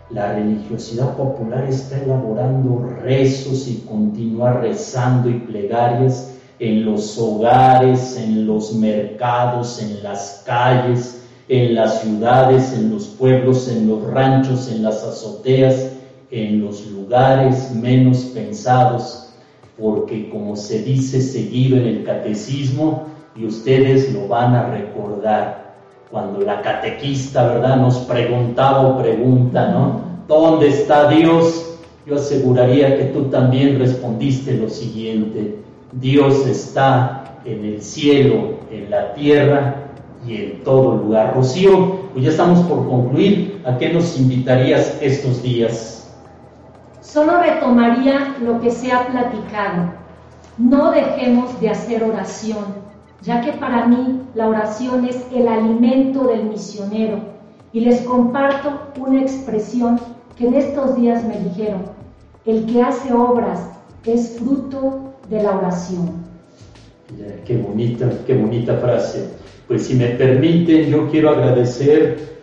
la 0.09 0.33
religiosidad 0.33 1.17
popular 1.17 1.65
está 1.65 2.01
elaborando 2.01 2.79
rezos 3.01 3.67
y 3.67 3.83
continúa 3.87 4.53
rezando 4.53 5.29
y 5.29 5.39
plegarias 5.39 6.33
en 6.59 6.85
los 6.85 7.17
hogares, 7.17 8.17
en 8.17 8.47
los 8.47 8.73
mercados, 8.73 9.81
en 9.81 10.01
las 10.01 10.43
calles, 10.45 11.21
en 11.49 11.75
las 11.75 12.01
ciudades, 12.01 12.73
en 12.73 12.89
los 12.89 13.05
pueblos, 13.07 13.69
en 13.69 13.87
los 13.87 14.03
ranchos, 14.03 14.71
en 14.71 14.83
las 14.83 15.03
azoteas, 15.03 15.91
en 16.31 16.61
los 16.61 16.87
lugares 16.87 17.71
menos 17.75 18.19
pensados, 18.33 19.33
porque 19.77 20.29
como 20.29 20.55
se 20.55 20.83
dice 20.83 21.21
seguido 21.21 21.77
en 21.77 21.85
el 21.85 22.03
catecismo, 22.05 23.07
y 23.35 23.45
ustedes 23.45 24.11
lo 24.13 24.27
van 24.27 24.55
a 24.55 24.71
recordar 24.71 25.66
cuando 26.11 26.39
la 26.41 26.61
catequista, 26.61 27.47
¿verdad?, 27.47 27.77
nos 27.77 27.97
preguntaba 27.99 28.81
o 28.81 29.01
pregunta, 29.01 29.69
¿no? 29.69 30.01
¿Dónde 30.27 30.69
está 30.69 31.09
Dios? 31.09 31.77
Yo 32.05 32.15
aseguraría 32.15 32.97
que 32.97 33.05
tú 33.05 33.25
también 33.25 33.77
respondiste 33.79 34.53
lo 34.53 34.69
siguiente, 34.69 35.57
Dios 35.91 36.45
está 36.47 37.39
en 37.43 37.65
el 37.65 37.81
cielo, 37.81 38.59
en 38.71 38.89
la 38.89 39.13
tierra 39.13 39.75
y 40.25 40.35
en 40.35 40.63
todo 40.63 40.95
lugar. 40.95 41.33
Rocío, 41.35 42.09
pues 42.13 42.23
ya 42.23 42.31
estamos 42.31 42.59
por 42.61 42.87
concluir, 42.87 43.61
¿a 43.65 43.77
qué 43.77 43.89
nos 43.89 44.17
invitarías 44.17 44.97
estos 45.01 45.41
días? 45.43 46.15
Solo 47.01 47.41
retomaría 47.41 48.35
lo 48.41 48.59
que 48.59 48.71
se 48.71 48.91
ha 48.91 49.07
platicado. 49.07 49.91
No 50.57 50.91
dejemos 50.91 51.59
de 51.59 51.69
hacer 51.69 52.03
oración 52.03 52.86
ya 53.21 53.41
que 53.41 53.53
para 53.53 53.87
mí 53.87 54.21
la 54.35 54.47
oración 54.47 55.05
es 55.05 55.25
el 55.33 55.47
alimento 55.47 56.27
del 56.27 56.43
misionero. 56.45 57.19
Y 57.73 57.81
les 57.81 58.01
comparto 58.01 58.91
una 58.99 59.21
expresión 59.21 59.99
que 60.37 60.47
en 60.47 60.53
estos 60.55 60.95
días 60.95 61.23
me 61.25 61.37
dijeron, 61.39 61.83
el 62.45 62.65
que 62.65 62.81
hace 62.81 63.13
obras 63.13 63.59
es 64.05 64.37
fruto 64.37 65.13
de 65.29 65.43
la 65.43 65.57
oración. 65.57 66.11
qué 67.45 67.57
bonita, 67.57 68.09
qué 68.25 68.35
bonita 68.35 68.77
frase. 68.77 69.29
Pues 69.67 69.83
si 69.87 69.95
me 69.95 70.07
permiten, 70.07 70.89
yo 70.89 71.09
quiero 71.09 71.29
agradecer 71.31 72.37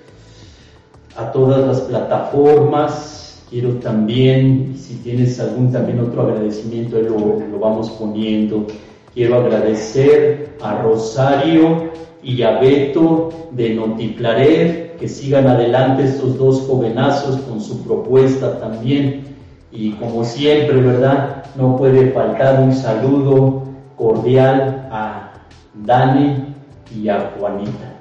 a 1.17 1.33
todas 1.33 1.67
las 1.67 1.81
plataformas, 1.83 3.45
quiero 3.49 3.75
también, 3.77 4.75
si 4.77 4.97
tienes 4.97 5.41
algún 5.41 5.73
también 5.73 6.01
otro 6.01 6.23
agradecimiento, 6.23 7.01
lo, 7.01 7.41
lo 7.41 7.59
vamos 7.59 7.91
poniendo. 7.93 8.67
Quiero 9.15 9.37
agradecer 9.37 10.57
a 10.61 10.83
Rosario 10.83 11.93
y 12.21 12.43
a 12.43 12.59
Beto 12.59 13.29
de 13.53 13.75
Noticlaret, 13.75 14.97
que 14.97 15.07
sigan 15.07 15.47
adelante 15.47 16.03
estos 16.03 16.37
dos 16.37 16.63
jovenazos 16.67 17.37
con 17.43 17.61
su 17.61 17.85
propuesta 17.85 18.59
también. 18.59 19.37
Y 19.71 19.93
como 19.93 20.25
siempre, 20.25 20.81
¿verdad? 20.81 21.45
No 21.55 21.77
puede 21.77 22.11
faltar 22.11 22.61
un 22.61 22.73
saludo 22.73 23.63
cordial 23.97 24.89
a 24.91 25.33
Dani 25.75 26.53
y 26.93 27.09
a 27.09 27.33
Juanita. 27.39 27.95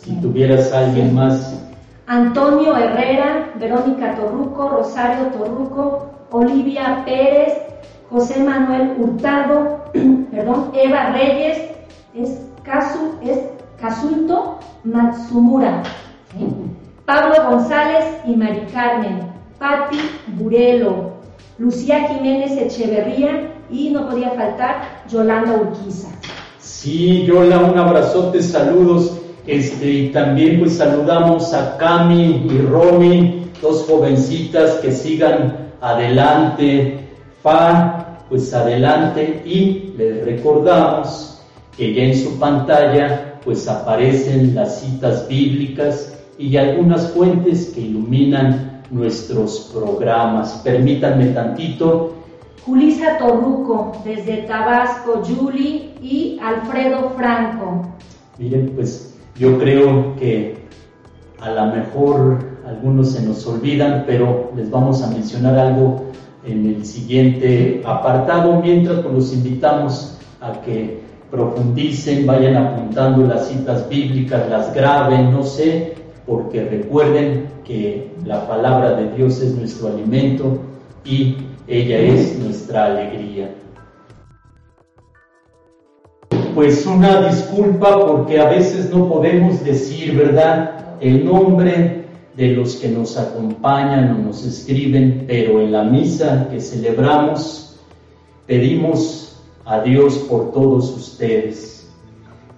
Si 0.00 0.12
tuvieras 0.20 0.72
alguien 0.72 1.12
más. 1.16 1.64
Antonio 2.06 2.76
Herrera, 2.76 3.50
Verónica 3.58 4.14
Torruco, 4.14 4.68
Rosario 4.68 5.26
Torruco, 5.36 6.10
Olivia 6.30 7.02
Pérez, 7.04 7.65
José 8.10 8.40
Manuel 8.40 8.94
Hurtado, 8.98 9.84
perdón, 10.30 10.70
Eva 10.74 11.10
Reyes, 11.10 11.58
es 12.14 12.40
Casu, 12.62 13.14
es 13.22 13.38
Matsumura, 14.84 15.82
Pablo 17.04 17.50
González 17.50 18.04
y 18.26 18.36
Mari 18.36 18.66
Carmen, 18.72 19.20
Patti 19.58 19.98
Burelo, 20.38 21.12
Lucía 21.58 22.08
Jiménez 22.08 22.52
Echeverría 22.52 23.52
y 23.70 23.90
no 23.90 24.08
podía 24.08 24.30
faltar 24.30 25.04
Yolanda 25.08 25.54
Urquiza. 25.54 26.08
Sí, 26.58 27.24
Yola, 27.26 27.58
un 27.58 27.78
abrazote, 27.78 28.42
saludos. 28.42 29.18
Este, 29.46 29.88
y 29.88 30.10
también 30.10 30.58
pues 30.58 30.76
saludamos 30.76 31.54
a 31.54 31.76
Cami 31.76 32.48
y 32.50 32.58
Romy, 32.58 33.50
dos 33.62 33.86
jovencitas 33.88 34.74
que 34.76 34.90
sigan 34.90 35.70
adelante 35.80 37.05
pues 38.28 38.52
adelante 38.52 39.42
y 39.44 39.94
les 39.96 40.24
recordamos 40.24 41.40
que 41.76 41.94
ya 41.94 42.02
en 42.02 42.16
su 42.16 42.38
pantalla 42.40 43.38
pues 43.44 43.68
aparecen 43.68 44.54
las 44.54 44.80
citas 44.80 45.28
bíblicas 45.28 46.18
y 46.38 46.56
algunas 46.56 47.12
fuentes 47.12 47.66
que 47.72 47.82
iluminan 47.82 48.82
nuestros 48.90 49.70
programas. 49.72 50.60
Permítanme 50.64 51.26
tantito. 51.26 52.14
Julisa 52.64 53.16
Torruco, 53.18 53.92
desde 54.04 54.38
Tabasco, 54.38 55.22
Julie 55.24 55.94
y 56.02 56.40
Alfredo 56.42 57.10
Franco. 57.16 57.86
Miren, 58.38 58.72
pues 58.74 59.16
yo 59.36 59.56
creo 59.58 60.16
que 60.16 60.58
a 61.40 61.50
lo 61.50 61.66
mejor 61.66 62.38
algunos 62.66 63.12
se 63.12 63.24
nos 63.24 63.46
olvidan, 63.46 64.02
pero 64.04 64.50
les 64.56 64.68
vamos 64.68 65.00
a 65.04 65.10
mencionar 65.10 65.56
algo 65.56 66.06
en 66.46 66.66
el 66.66 66.84
siguiente 66.84 67.82
apartado, 67.84 68.60
mientras 68.62 69.00
pues 69.00 69.14
los 69.14 69.32
invitamos 69.34 70.18
a 70.40 70.60
que 70.60 71.00
profundicen, 71.30 72.26
vayan 72.26 72.56
apuntando 72.56 73.26
las 73.26 73.48
citas 73.48 73.88
bíblicas, 73.88 74.48
las 74.48 74.72
graben, 74.74 75.32
no 75.32 75.42
sé, 75.42 75.94
porque 76.26 76.64
recuerden 76.64 77.48
que 77.64 78.10
la 78.24 78.46
palabra 78.46 78.94
de 78.94 79.12
Dios 79.16 79.40
es 79.40 79.54
nuestro 79.54 79.88
alimento 79.88 80.58
y 81.04 81.36
ella 81.66 81.98
es 81.98 82.38
nuestra 82.38 82.86
alegría. 82.86 83.52
Pues 86.54 86.86
una 86.86 87.28
disculpa 87.28 88.06
porque 88.06 88.40
a 88.40 88.48
veces 88.48 88.90
no 88.90 89.08
podemos 89.08 89.62
decir, 89.62 90.16
¿verdad?, 90.16 90.96
el 91.00 91.24
nombre 91.26 92.05
de 92.36 92.48
los 92.48 92.76
que 92.76 92.88
nos 92.88 93.16
acompañan 93.16 94.16
o 94.16 94.26
nos 94.26 94.44
escriben, 94.44 95.24
pero 95.26 95.60
en 95.60 95.72
la 95.72 95.84
misa 95.84 96.48
que 96.50 96.60
celebramos 96.60 97.78
pedimos 98.46 99.38
a 99.64 99.80
Dios 99.80 100.18
por 100.28 100.52
todos 100.52 100.94
ustedes, 100.96 101.88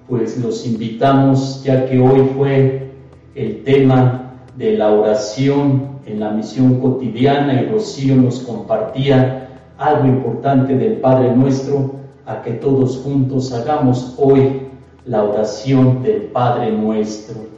pues 0.08 0.36
los 0.38 0.66
invitamos, 0.66 1.62
ya 1.64 1.86
que 1.86 1.98
hoy 1.98 2.28
fue 2.36 2.90
el 3.34 3.62
tema 3.64 4.34
de 4.56 4.76
la 4.76 4.90
oración 4.90 6.00
en 6.06 6.20
la 6.20 6.30
misión 6.30 6.80
cotidiana 6.80 7.62
y 7.62 7.66
Rocío 7.66 8.16
nos 8.16 8.40
compartía 8.40 9.48
algo 9.78 10.06
importante 10.06 10.76
del 10.76 10.94
Padre 10.94 11.34
nuestro, 11.34 11.92
a 12.26 12.42
que 12.42 12.52
todos 12.52 12.98
juntos 12.98 13.52
hagamos 13.52 14.14
hoy 14.18 14.62
la 15.06 15.22
oración 15.22 16.02
del 16.02 16.22
Padre 16.22 16.70
nuestro. 16.72 17.57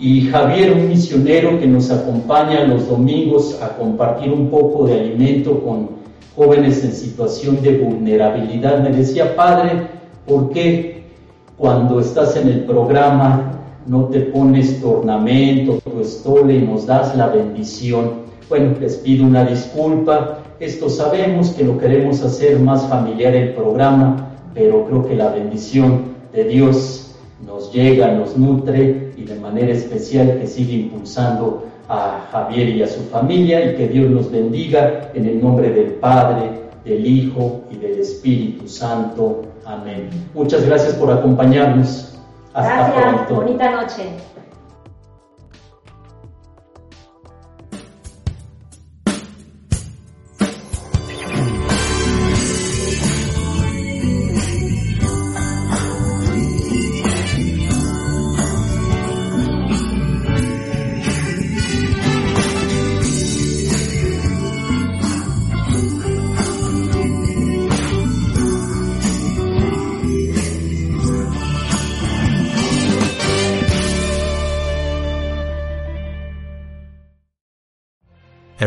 Y 0.00 0.28
Javier, 0.28 0.74
un 0.74 0.88
misionero 0.88 1.58
que 1.58 1.66
nos 1.66 1.90
acompaña 1.90 2.64
los 2.64 2.88
domingos 2.88 3.58
a 3.60 3.76
compartir 3.76 4.30
un 4.32 4.48
poco 4.48 4.86
de 4.86 5.00
alimento 5.00 5.60
con 5.60 5.90
jóvenes 6.36 6.84
en 6.84 6.92
situación 6.92 7.60
de 7.62 7.78
vulnerabilidad, 7.78 8.80
me 8.80 8.90
decía, 8.90 9.34
Padre, 9.34 9.88
¿por 10.24 10.50
qué 10.50 11.02
cuando 11.56 11.98
estás 11.98 12.36
en 12.36 12.46
el 12.46 12.60
programa 12.64 13.60
no 13.88 14.04
te 14.04 14.20
pones 14.20 14.80
ornamento, 14.84 15.80
tu 15.80 16.00
estole 16.00 16.54
y 16.54 16.62
nos 16.62 16.86
das 16.86 17.16
la 17.16 17.26
bendición? 17.26 18.28
Bueno, 18.48 18.76
les 18.80 18.98
pido 18.98 19.26
una 19.26 19.44
disculpa, 19.44 20.38
esto 20.60 20.88
sabemos 20.88 21.50
que 21.50 21.64
lo 21.64 21.76
queremos 21.76 22.22
hacer 22.22 22.60
más 22.60 22.86
familiar 22.86 23.34
el 23.34 23.52
programa, 23.52 24.30
pero 24.54 24.84
creo 24.86 25.04
que 25.08 25.16
la 25.16 25.30
bendición 25.30 26.02
de 26.32 26.44
Dios 26.44 27.07
nos 27.46 27.72
llega, 27.72 28.12
nos 28.12 28.36
nutre 28.36 29.12
y 29.16 29.24
de 29.24 29.34
manera 29.36 29.72
especial 29.72 30.38
que 30.38 30.46
sigue 30.46 30.74
impulsando 30.74 31.64
a 31.88 32.26
Javier 32.30 32.68
y 32.68 32.82
a 32.82 32.88
su 32.88 33.02
familia 33.04 33.72
y 33.72 33.76
que 33.76 33.88
Dios 33.88 34.10
nos 34.10 34.30
bendiga 34.30 35.10
en 35.14 35.26
el 35.26 35.42
nombre 35.42 35.70
del 35.70 35.92
Padre, 35.94 36.50
del 36.84 37.06
Hijo 37.06 37.62
y 37.70 37.76
del 37.76 37.98
Espíritu 38.00 38.68
Santo. 38.68 39.42
Amén. 39.64 40.10
Muchas 40.34 40.64
gracias 40.66 40.94
por 40.94 41.10
acompañarnos. 41.10 42.18
Hasta 42.52 42.90
gracias, 42.90 43.26
pronto. 43.26 43.34
bonita 43.34 43.70
noche. 43.70 44.02